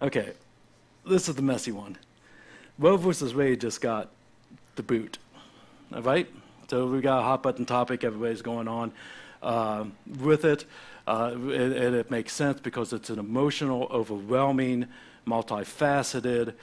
[0.00, 0.32] Okay,
[1.06, 1.96] this is the messy one.
[2.82, 4.08] Roe versus Wade just got
[4.74, 5.18] the boot,
[5.94, 6.26] all right?
[6.68, 8.90] So we got a hot button topic, everybody's going on
[9.40, 9.84] uh,
[10.18, 10.64] with it.
[11.06, 14.86] Uh, and, and it makes sense because it's an emotional, overwhelming,
[15.28, 16.54] multifaceted,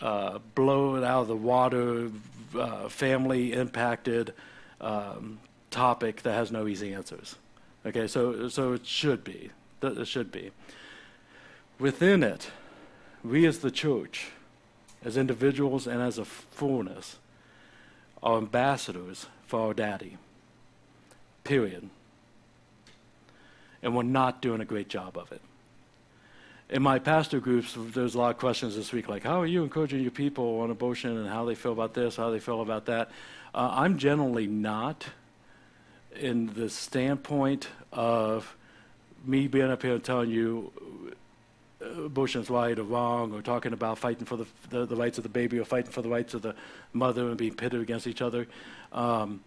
[0.00, 2.10] uh, blown out of the water,
[2.58, 4.32] uh, family impacted
[4.80, 5.38] um,
[5.70, 7.36] topic that has no easy answers.
[7.84, 9.50] Okay, so, so it should be.
[9.82, 10.50] It should be.
[11.78, 12.50] Within it,
[13.22, 14.30] we as the church,
[15.04, 17.16] as individuals and as a fullness,
[18.22, 20.16] are ambassadors for our daddy.
[21.44, 21.88] Period.
[23.82, 25.40] And we're not doing a great job of it
[26.70, 29.62] in my pastor groups, there's a lot of questions this week, like, how are you
[29.62, 32.86] encouraging your people on abortion and how they feel about this, how they feel about
[32.86, 33.10] that?
[33.54, 35.06] Uh, I'm generally not
[36.14, 38.54] in the standpoint of
[39.24, 40.72] me being up here and telling you
[41.80, 45.22] abortion is right or wrong, or talking about fighting for the, the, the, rights of
[45.22, 46.54] the baby or fighting for the rights of the
[46.92, 48.46] mother and being pitted against each other.
[48.92, 49.40] Um,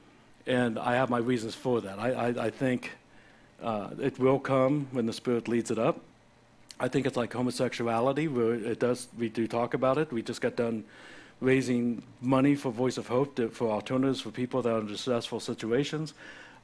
[0.47, 1.99] and I have my reasons for that.
[1.99, 2.91] I, I, I think
[3.61, 5.99] uh, it will come when the Spirit leads it up.
[6.79, 8.27] I think it's like homosexuality.
[8.27, 9.07] Where it does.
[9.17, 10.11] We do talk about it.
[10.11, 10.83] We just got done
[11.39, 15.39] raising money for Voice of Hope to, for alternatives for people that are in distressful
[15.39, 16.13] situations.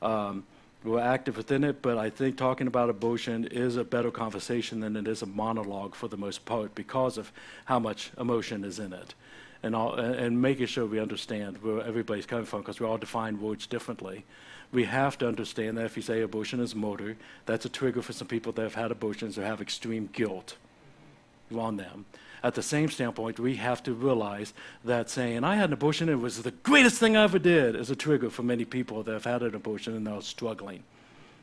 [0.02, 0.44] Um,
[0.84, 4.96] we're active within it, but I think talking about abortion is a better conversation than
[4.96, 7.32] it is a monologue for the most part because of
[7.66, 9.14] how much emotion is in it.
[9.64, 13.42] and, all, and making sure we understand where everybody's coming from because we all define
[13.42, 14.26] words differently.
[14.72, 18.14] We have to understand that if you say abortion is murder, that's a trigger for
[18.14, 20.56] some people that have had abortions or have extreme guilt
[21.56, 22.06] on them.
[22.44, 24.54] At the same standpoint, we have to realize
[24.86, 27.90] that saying, I had an abortion, it was the greatest thing I ever did, is
[27.90, 30.84] a trigger for many people that have had an abortion and are struggling.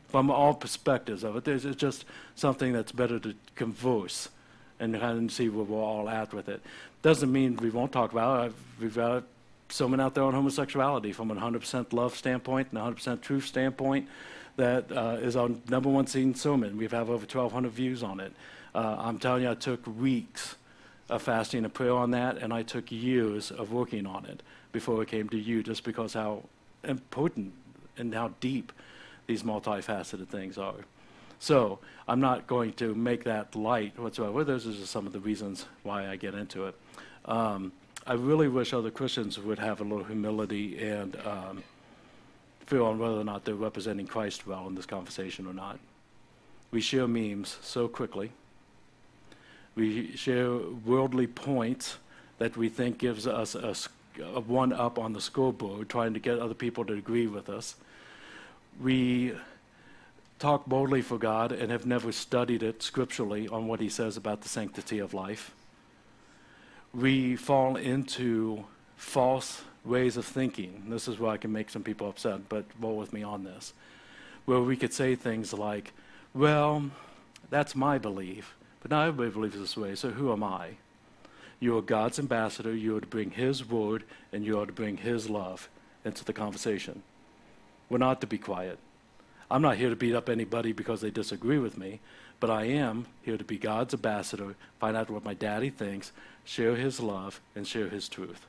[0.07, 4.29] From all perspectives of it, it's just something that's better to converse
[4.79, 6.61] and kind of see where we're all at with it.
[7.01, 8.53] Doesn't mean we won't talk about it.
[8.79, 9.23] We've got
[9.69, 14.07] someone out there on homosexuality from a 100% love standpoint and a 100% truth standpoint
[14.57, 16.77] that uh, is our number one seen sermon.
[16.77, 18.33] We've have over 1,200 views on it.
[18.73, 20.55] Uh, I'm telling you, I took weeks
[21.09, 24.41] of fasting and prayer on that, and I took years of working on it
[24.71, 26.43] before it came to you, just because how
[26.83, 27.53] important
[27.97, 28.71] and how deep
[29.27, 30.75] these multifaceted things are.
[31.39, 34.43] So I'm not going to make that light whatsoever.
[34.43, 36.75] Those are just some of the reasons why I get into it.
[37.25, 37.71] Um,
[38.07, 41.63] I really wish other Christians would have a little humility and um,
[42.65, 45.79] feel on whether or not they're representing Christ well in this conversation or not.
[46.71, 48.31] We share memes so quickly.
[49.75, 50.55] We share
[50.85, 51.97] worldly points
[52.37, 53.75] that we think gives us a,
[54.23, 57.75] a one up on the scoreboard, trying to get other people to agree with us.
[58.81, 59.33] We
[60.39, 64.41] talk boldly for God and have never studied it scripturally on what He says about
[64.41, 65.51] the sanctity of life.
[66.93, 68.65] We fall into
[68.95, 70.83] false ways of thinking.
[70.87, 73.73] This is where I can make some people upset, but roll with me on this.
[74.45, 75.93] Where we could say things like,
[76.33, 76.91] well,
[77.49, 78.55] that's my belief,
[78.85, 80.75] but not everybody believes this way, so who am I?
[81.59, 82.75] You are God's ambassador.
[82.75, 85.69] You are to bring His word and you are to bring His love
[86.05, 87.01] into the conversation.
[87.89, 88.77] We're not to be quiet.
[89.49, 91.99] I'm not here to beat up anybody because they disagree with me,
[92.39, 96.11] but I am here to be God's ambassador, find out what my daddy thinks,
[96.43, 98.45] share his love, and share his truth.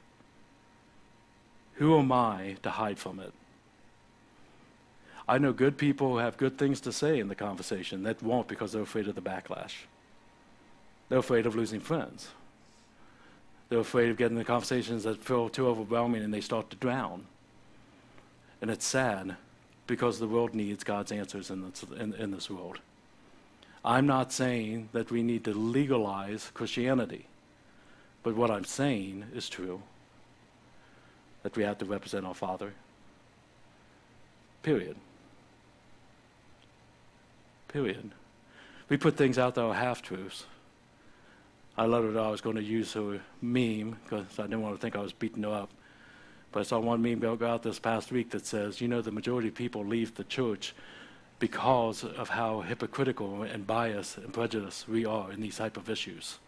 [1.77, 3.33] Who am I to hide from it?
[5.27, 8.49] I know good people who have good things to say in the conversation that won't
[8.49, 9.87] because they're afraid of the backlash.
[11.09, 12.29] They're afraid of losing friends.
[13.69, 17.27] They're afraid of getting the conversations that feel too overwhelming and they start to drown.
[18.61, 19.37] And it's sad
[19.87, 22.79] because the world needs God's answers in this, in, in this world.
[23.85, 27.27] I'm not saying that we need to legalize Christianity,
[28.23, 29.83] but what I'm saying is true
[31.45, 32.73] that we have to represent our Father.
[34.65, 34.97] Period.
[37.69, 38.11] Period.
[38.89, 40.45] We put things out that are half truths.
[41.79, 44.97] I know I was going to use her meme because I didn't want to think
[44.97, 45.71] I was beating her up.
[46.53, 49.11] But I saw one meme go out this past week that says, you know, the
[49.11, 50.75] majority of people leave the church
[51.39, 56.39] because of how hypocritical and biased and prejudiced we are in these type of issues.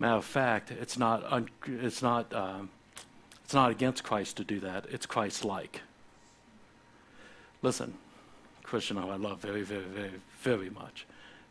[0.00, 2.70] Matter of fact, it's not, un- it's not, um,
[3.44, 4.86] it's not against Christ to do that.
[4.90, 5.82] It's Christ-like.
[7.62, 7.94] Listen,
[8.62, 11.06] Christian, who I love very, very, very, very much.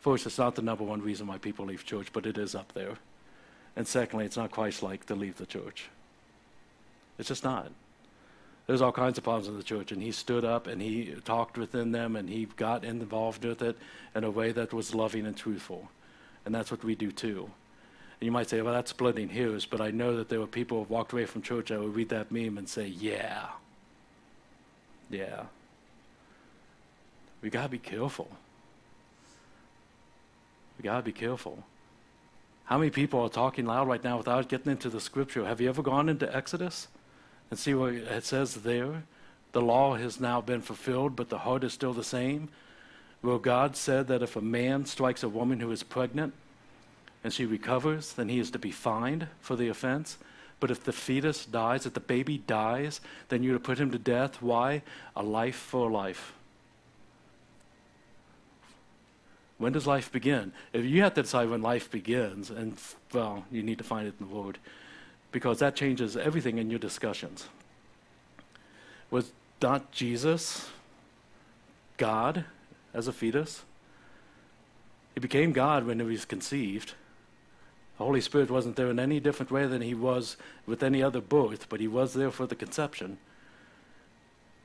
[0.08, 2.72] First, it's not the number one reason why people leave church, but it is up
[2.72, 2.94] there.
[3.76, 5.90] And secondly, it's not Christ-like to leave the church.
[7.18, 7.70] It's just not.
[8.66, 11.58] There's all kinds of problems in the church, and he stood up and he talked
[11.58, 13.76] within them and he got involved with it
[14.14, 15.90] in a way that was loving and truthful.
[16.46, 17.50] And that's what we do too.
[18.18, 20.84] And you might say, well, that's splitting hairs, but I know that there were people
[20.84, 23.48] who walked away from church that would read that meme and say, yeah.
[25.10, 25.42] Yeah.
[27.42, 28.30] We got to be careful.
[30.78, 31.64] We got to be careful.
[32.64, 35.44] How many people are talking loud right now without getting into the scripture?
[35.44, 36.88] Have you ever gone into Exodus?
[37.50, 39.04] And see what it says there?
[39.52, 42.50] The law has now been fulfilled, but the heart is still the same.
[43.22, 46.34] Well, God said that if a man strikes a woman who is pregnant
[47.24, 50.18] and she recovers, then he is to be fined for the offense.
[50.60, 53.98] But if the fetus dies, if the baby dies, then you're to put him to
[53.98, 54.42] death.
[54.42, 54.82] Why?
[55.16, 56.34] A life for a life.
[59.58, 60.52] When does life begin?
[60.72, 62.76] If you have to decide when life begins, and
[63.12, 64.58] well, you need to find it in the Word
[65.32, 67.48] because that changes everything in your discussions.
[69.10, 70.70] Was not Jesus
[71.96, 72.44] God
[72.94, 73.64] as a fetus?
[75.14, 76.94] He became God when he was conceived.
[77.98, 80.36] The Holy Spirit wasn't there in any different way than he was
[80.66, 83.18] with any other birth, but he was there for the conception.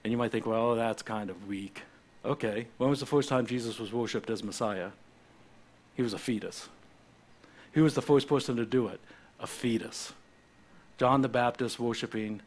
[0.03, 1.81] And you might think, well, that's kind of weak.
[2.26, 4.91] Okay, when was the first time Jesus was worshipped as Messiah?
[5.95, 6.69] He was a fetus.
[7.74, 8.99] Who was the first person to do it?
[9.39, 10.13] A fetus.
[10.97, 12.41] John the Baptist worshiping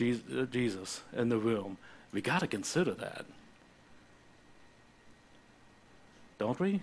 [0.00, 1.76] uh, Jesus in the room.
[2.12, 3.26] We got to consider that.
[6.38, 6.80] Don't we?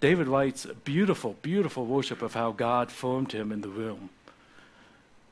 [0.00, 4.10] David writes beautiful, beautiful worship of how God formed him in the womb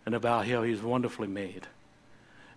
[0.06, 1.66] and about how he's wonderfully made.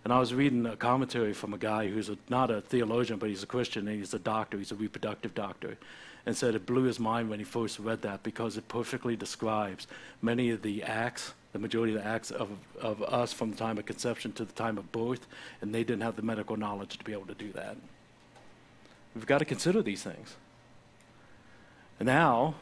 [0.08, 3.28] And I was reading a commentary from a guy who's a, not a theologian, but
[3.28, 5.76] he's a Christian, and he's a doctor, he's a reproductive doctor,
[6.24, 9.86] and said it blew his mind when he first read that because it perfectly describes
[10.22, 12.48] many of the acts, the majority of the acts of,
[12.80, 15.26] of us from the time of conception to the time of birth,
[15.60, 17.76] and they didn't have the medical knowledge to be able to do that.
[19.14, 20.36] We've got to consider these things.
[22.00, 22.54] And now,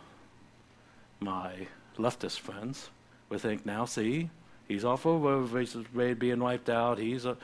[1.21, 2.91] my leftist friends
[3.29, 4.31] would think, now see,
[4.69, 5.77] he's awful for race
[6.15, 6.99] being wiped out.
[6.99, 7.37] He's a,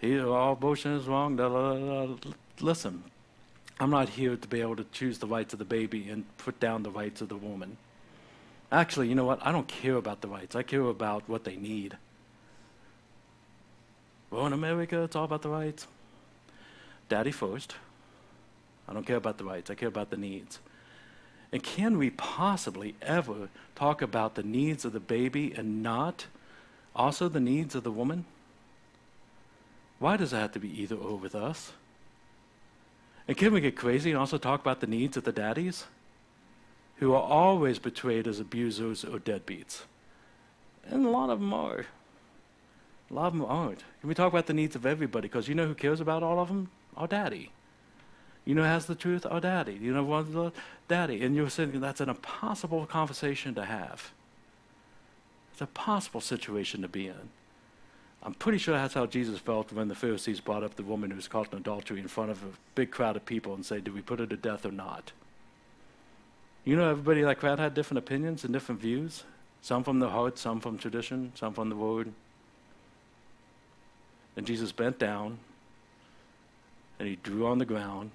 [0.00, 1.36] he, all abortion is wrong.
[1.36, 3.02] Da, da, da, Listen,
[3.78, 6.58] I'm not here to be able to choose the rights of the baby and put
[6.60, 7.76] down the rights of the woman.
[8.72, 9.44] Actually, you know what?
[9.46, 10.56] I don't care about the rights.
[10.56, 11.96] I care about what they need.
[14.30, 15.86] Well, in America, it's all about the rights.
[17.08, 17.76] Daddy first.
[18.88, 19.70] I don't care about the rights.
[19.70, 20.58] I care about the needs.
[21.52, 26.26] And can we possibly ever talk about the needs of the baby and not
[26.96, 28.24] also the needs of the woman?
[29.98, 31.72] Why does it have to be either or with us?
[33.28, 35.84] And can we get crazy and also talk about the needs of the daddies
[36.96, 39.82] who are always betrayed as abusers or deadbeats?
[40.88, 41.86] And a lot of them are.
[43.10, 43.84] A lot of them aren't.
[44.00, 45.28] Can we talk about the needs of everybody?
[45.28, 46.70] Because you know who cares about all of them?
[46.96, 47.50] Our daddy.
[48.44, 49.26] You know has the truth?
[49.26, 49.74] Our daddy.
[49.74, 50.52] You know what the
[50.88, 51.22] daddy.
[51.22, 54.12] And you're saying that's an impossible conversation to have.
[55.56, 57.30] It's a possible situation to be in.
[58.22, 61.16] I'm pretty sure that's how Jesus felt when the Pharisees brought up the woman who
[61.16, 63.90] was caught in adultery in front of a big crowd of people and said, Do
[63.90, 65.12] we put her to death or not?
[66.66, 69.24] You know, everybody in that crowd had different opinions and different views.
[69.62, 72.12] Some from the heart, some from tradition, some from the word.
[74.36, 75.38] And Jesus bent down
[76.98, 78.10] and he drew on the ground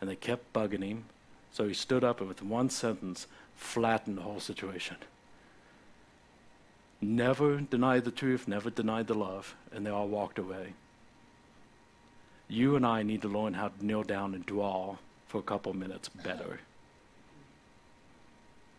[0.00, 1.06] and they kept bugging him.
[1.50, 4.98] So he stood up and with one sentence flattened the whole situation
[7.00, 10.74] never denied the truth, never denied the love, and they all walked away.
[12.48, 14.96] You and I need to learn how to kneel down and draw
[15.28, 16.60] for a couple minutes better.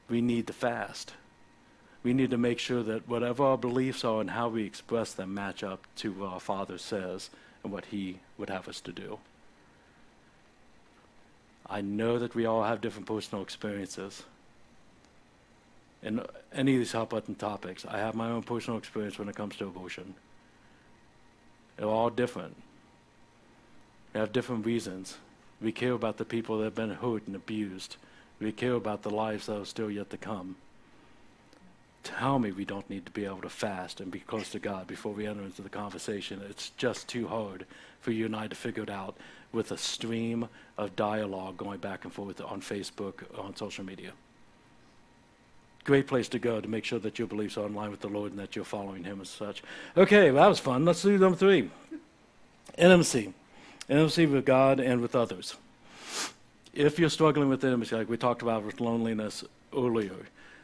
[0.09, 1.13] We need to fast.
[2.03, 5.33] We need to make sure that whatever our beliefs are and how we express them
[5.33, 7.29] match up to what our Father says
[7.63, 9.19] and what He would have us to do.
[11.69, 14.23] I know that we all have different personal experiences
[16.03, 16.21] in
[16.53, 17.85] any of these hot button topics.
[17.85, 20.15] I have my own personal experience when it comes to abortion.
[21.77, 22.55] They're all different.
[24.13, 25.17] They have different reasons.
[25.61, 27.97] We care about the people that have been hurt and abused.
[28.39, 30.55] We care about the lives that are still yet to come.
[32.03, 34.87] Tell me we don't need to be able to fast and be close to God
[34.87, 36.41] before we enter into the conversation.
[36.49, 37.67] It's just too hard
[37.99, 39.15] for you and I to figure it out
[39.51, 40.49] with a stream
[40.79, 44.13] of dialogue going back and forth on Facebook, on social media
[45.83, 48.07] great place to go to make sure that your beliefs are in line with the
[48.07, 49.63] Lord and that you're following Him as such.
[49.97, 50.85] Okay, well, that was fun.
[50.85, 51.69] Let's do number three
[52.77, 53.33] intimacy.
[53.89, 55.55] Intimacy with God and with others.
[56.73, 59.43] If you're struggling with intimacy, like we talked about with loneliness
[59.75, 60.15] earlier,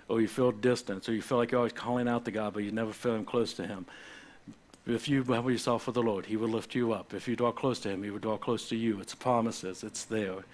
[0.07, 2.63] or you feel distance, or you feel like you're always calling out to God, but
[2.63, 3.85] you never feel Him close to Him,
[4.85, 7.13] if you humble yourself for the Lord, He will lift you up.
[7.13, 9.01] If you draw close to Him, He will draw close to you.
[9.01, 10.45] It's promises, it's there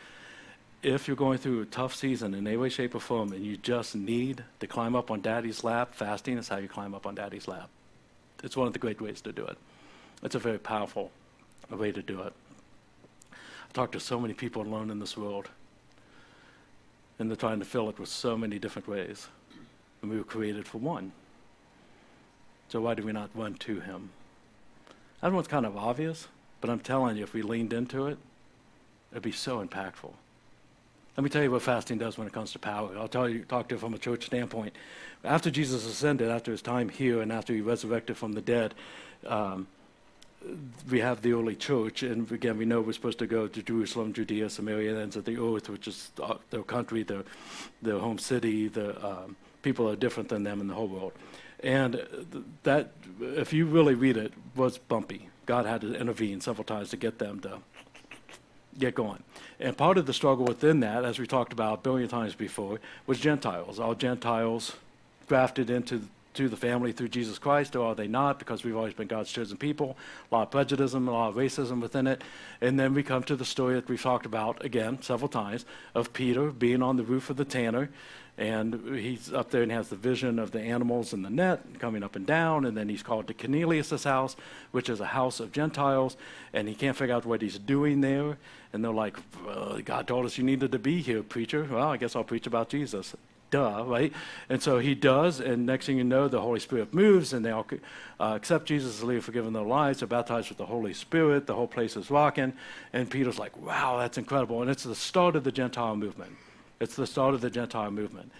[0.84, 3.56] if you're going through a tough season in any way, shape, or form, and you
[3.56, 7.16] just need to climb up on daddy's lap, fasting is how you climb up on
[7.16, 7.70] daddy's lap.
[8.44, 9.58] It's one of the great ways to do it.
[10.22, 11.12] It's a very powerful
[11.70, 12.34] way to do it.
[13.32, 15.50] I talk to so many people alone in this world,
[17.18, 19.28] and they're trying to fill it with so many different ways.
[20.02, 21.14] And we were created for one.
[22.68, 24.10] So why do we not run to him?
[25.22, 26.28] That one's kind of obvious,
[26.60, 28.18] but I'm telling you, if we leaned into it,
[29.12, 30.14] it'd be so impactful.
[31.16, 32.98] Let me tell you what fasting does when it comes to power.
[32.98, 34.74] I'll tell you, talk to you from a church standpoint.
[35.24, 38.74] After Jesus ascended, after his time here, and after he resurrected from the dead,
[39.28, 39.68] um,
[40.90, 44.12] we have the early church, and again, we know we're supposed to go to Jerusalem,
[44.12, 46.12] Judea, Samaria, and ends of the earth, which is
[46.50, 47.24] their country, their,
[47.82, 48.68] their home city.
[48.68, 51.14] The um, people are different than them in the whole world,
[51.62, 52.06] and
[52.64, 52.92] that,
[53.22, 55.30] if you really read it, was bumpy.
[55.46, 57.60] God had to intervene several times to get them to
[58.78, 59.24] get going.
[59.60, 62.80] And part of the struggle within that, as we talked about a billion times before,
[63.08, 63.80] was Gentiles.
[63.80, 64.76] All Gentiles
[65.28, 68.40] grafted into to the family through Jesus Christ, or are they not?
[68.40, 69.98] Because we've always been God's chosen people.
[70.32, 72.22] A lot of prejudice, a lot of racism within it.
[72.62, 75.66] And then we come to the story that we've talked about again several times
[75.96, 77.90] of Peter being on the roof of the tanner
[78.38, 82.02] and he's up there and has the vision of the animals in the net coming
[82.02, 82.66] up and down.
[82.66, 84.36] And then he's called to Cornelius' house,
[84.72, 86.18] which is a house of Gentiles.
[86.52, 88.38] And he can't figure out what he's doing there.
[88.72, 91.68] And they're like, well, God told us you needed to be here, preacher.
[91.70, 93.16] Well, I guess I'll preach about Jesus.
[93.54, 94.12] Duh, right?
[94.50, 97.52] And so he does, and next thing you know, the Holy Spirit moves, and they
[97.52, 97.68] all
[98.20, 100.00] uh, accept Jesus as leader, forgiven their lives.
[100.00, 101.46] They're baptized with the Holy Spirit.
[101.46, 102.54] The whole place is rocking,
[102.94, 106.36] and Peter's like, "Wow, that's incredible!" And it's the start of the Gentile movement.
[106.80, 108.32] It's the start of the Gentile movement.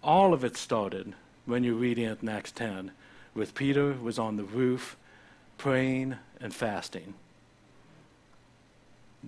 [0.00, 1.14] All of it started
[1.44, 2.92] when you read in Acts 10,
[3.34, 4.96] with Peter was on the roof,
[5.58, 7.14] praying and fasting.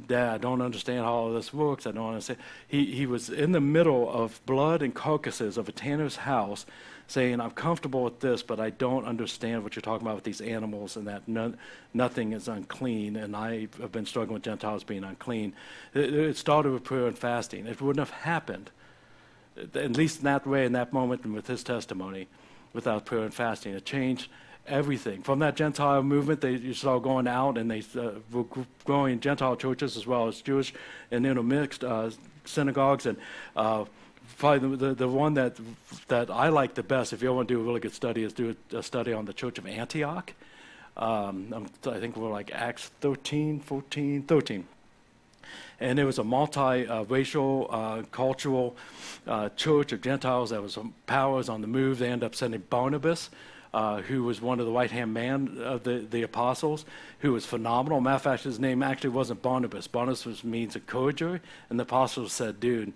[0.07, 1.86] Dad, I don't understand how all this works.
[1.86, 2.38] I don't understand.
[2.66, 6.64] He, he was in the middle of blood and carcasses of a tanner's house
[7.09, 10.40] saying, I'm comfortable with this, but I don't understand what you're talking about with these
[10.40, 11.59] animals and that none,
[11.93, 13.16] nothing is unclean.
[13.16, 15.53] And I have been struggling with Gentiles being unclean.
[15.93, 17.66] It, it started with prayer and fasting.
[17.66, 18.70] It wouldn't have happened,
[19.74, 22.28] at least in that way, in that moment, and with his testimony,
[22.72, 23.74] without prayer and fasting.
[23.74, 24.30] It changed
[24.66, 25.22] everything.
[25.22, 28.44] From that Gentile movement, they you saw going out and they uh, were
[28.84, 30.72] growing Gentile churches as well as Jewish
[31.10, 32.10] and intermixed uh,
[32.44, 33.06] synagogues.
[33.06, 33.18] And
[33.56, 33.84] uh,
[34.38, 35.58] probably the, the, one that,
[36.08, 38.32] that I like the best, if you want to do a really good study, is
[38.32, 40.32] do a, study on the Church of Antioch.
[40.96, 44.66] Um, i think we're like Acts 13, 14, 13
[45.80, 48.76] and it was a multi-racial, uh, cultural
[49.26, 51.98] uh, church of Gentiles that was powers on the move.
[51.98, 53.30] They ended up sending Barnabas
[53.74, 56.84] uh, who was one of the right hand man of the, the apostles,
[57.20, 58.00] who was phenomenal.
[58.00, 59.86] Matter of fact, his name actually wasn't Barnabas.
[59.86, 62.92] Barnabas means encourager, and the apostles said, dude,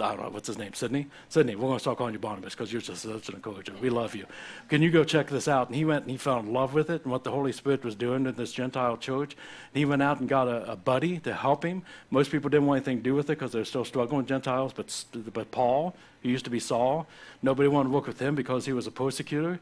[0.00, 0.74] I don't know, what's his name?
[0.74, 1.06] Sydney?
[1.28, 3.72] Sydney, we're going to start calling you Barnabas because you're just such an encourager.
[3.80, 4.26] We love you.
[4.68, 5.68] Can you go check this out?
[5.68, 7.84] And he went and he fell in love with it and what the Holy Spirit
[7.84, 9.34] was doing in this Gentile church.
[9.34, 11.82] And he went out and got a, a buddy to help him.
[12.10, 14.72] Most people didn't want anything to do with it because they're still struggling with Gentiles,
[14.74, 17.06] but, but Paul, who used to be Saul,
[17.42, 19.60] nobody wanted to work with him because he was a persecutor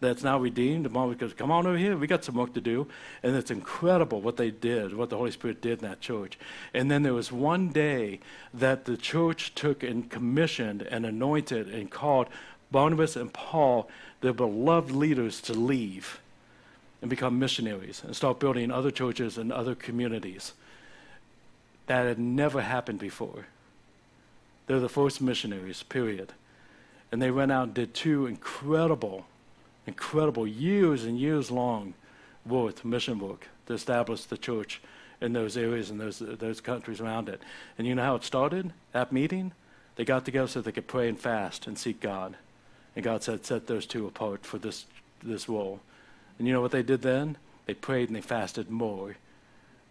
[0.00, 0.84] that's now redeemed.
[0.84, 2.86] The mom goes, Come on over here, we got some work to do.
[3.22, 6.38] And it's incredible what they did, what the Holy Spirit did in that church.
[6.72, 8.20] And then there was one day
[8.54, 12.28] that the church took and commissioned and anointed and called
[12.70, 13.88] Barnabas and Paul,
[14.20, 16.20] their beloved leaders, to leave
[17.00, 20.52] and become missionaries and start building other churches and other communities.
[21.86, 23.46] That had never happened before.
[24.66, 26.34] They're the first missionaries, period.
[27.10, 29.26] And they went out and did two incredible
[29.88, 31.94] incredible, years and years long
[32.46, 34.80] worth mission work to establish the church
[35.20, 37.42] in those areas and those, those countries around it.
[37.76, 38.72] And you know how it started?
[38.92, 39.52] That meeting?
[39.96, 42.36] They got together so they could pray and fast and seek God.
[42.94, 44.86] And God said, set those two apart for this,
[45.22, 45.80] this role.
[46.38, 47.36] And you know what they did then?
[47.66, 49.16] They prayed and they fasted more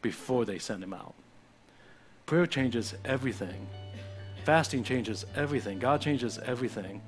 [0.01, 1.13] before they sent him out.
[2.25, 3.67] Prayer changes everything.
[4.45, 5.79] Fasting changes everything.
[5.79, 7.01] God changes everything.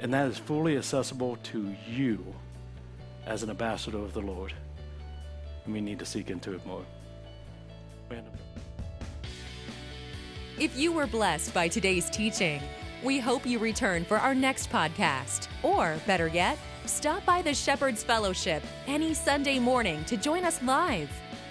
[0.00, 2.24] And that is fully accessible to you
[3.26, 4.54] as an ambassador of the Lord.
[5.64, 6.84] And we need to seek into it more.
[10.58, 12.62] If you were blessed by today's teaching,
[13.02, 15.48] we hope you return for our next podcast.
[15.62, 21.10] Or, better yet, stop by the Shepherd's Fellowship any Sunday morning to join us live.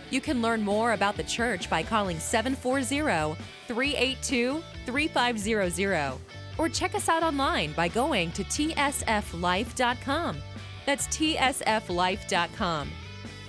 [0.10, 3.36] You can learn more about the church by calling 740
[3.68, 6.18] 382 3500
[6.60, 10.38] or check us out online by going to tsflife.com.
[10.86, 12.92] That's tsflife.com.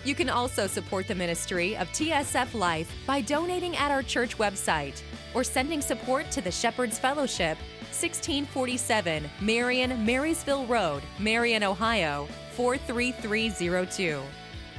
[0.03, 5.03] You can also support the ministry of TSF Life by donating at our church website
[5.35, 7.59] or sending support to the Shepherd's Fellowship,
[7.91, 14.23] 1647 Marion Marysville Road, Marion, Ohio, 43302.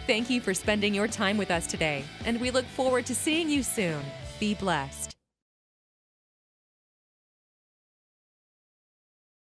[0.08, 3.50] Thank you for spending your time with us today, and we look forward to seeing
[3.50, 4.02] you soon.
[4.40, 5.20] Be blessed.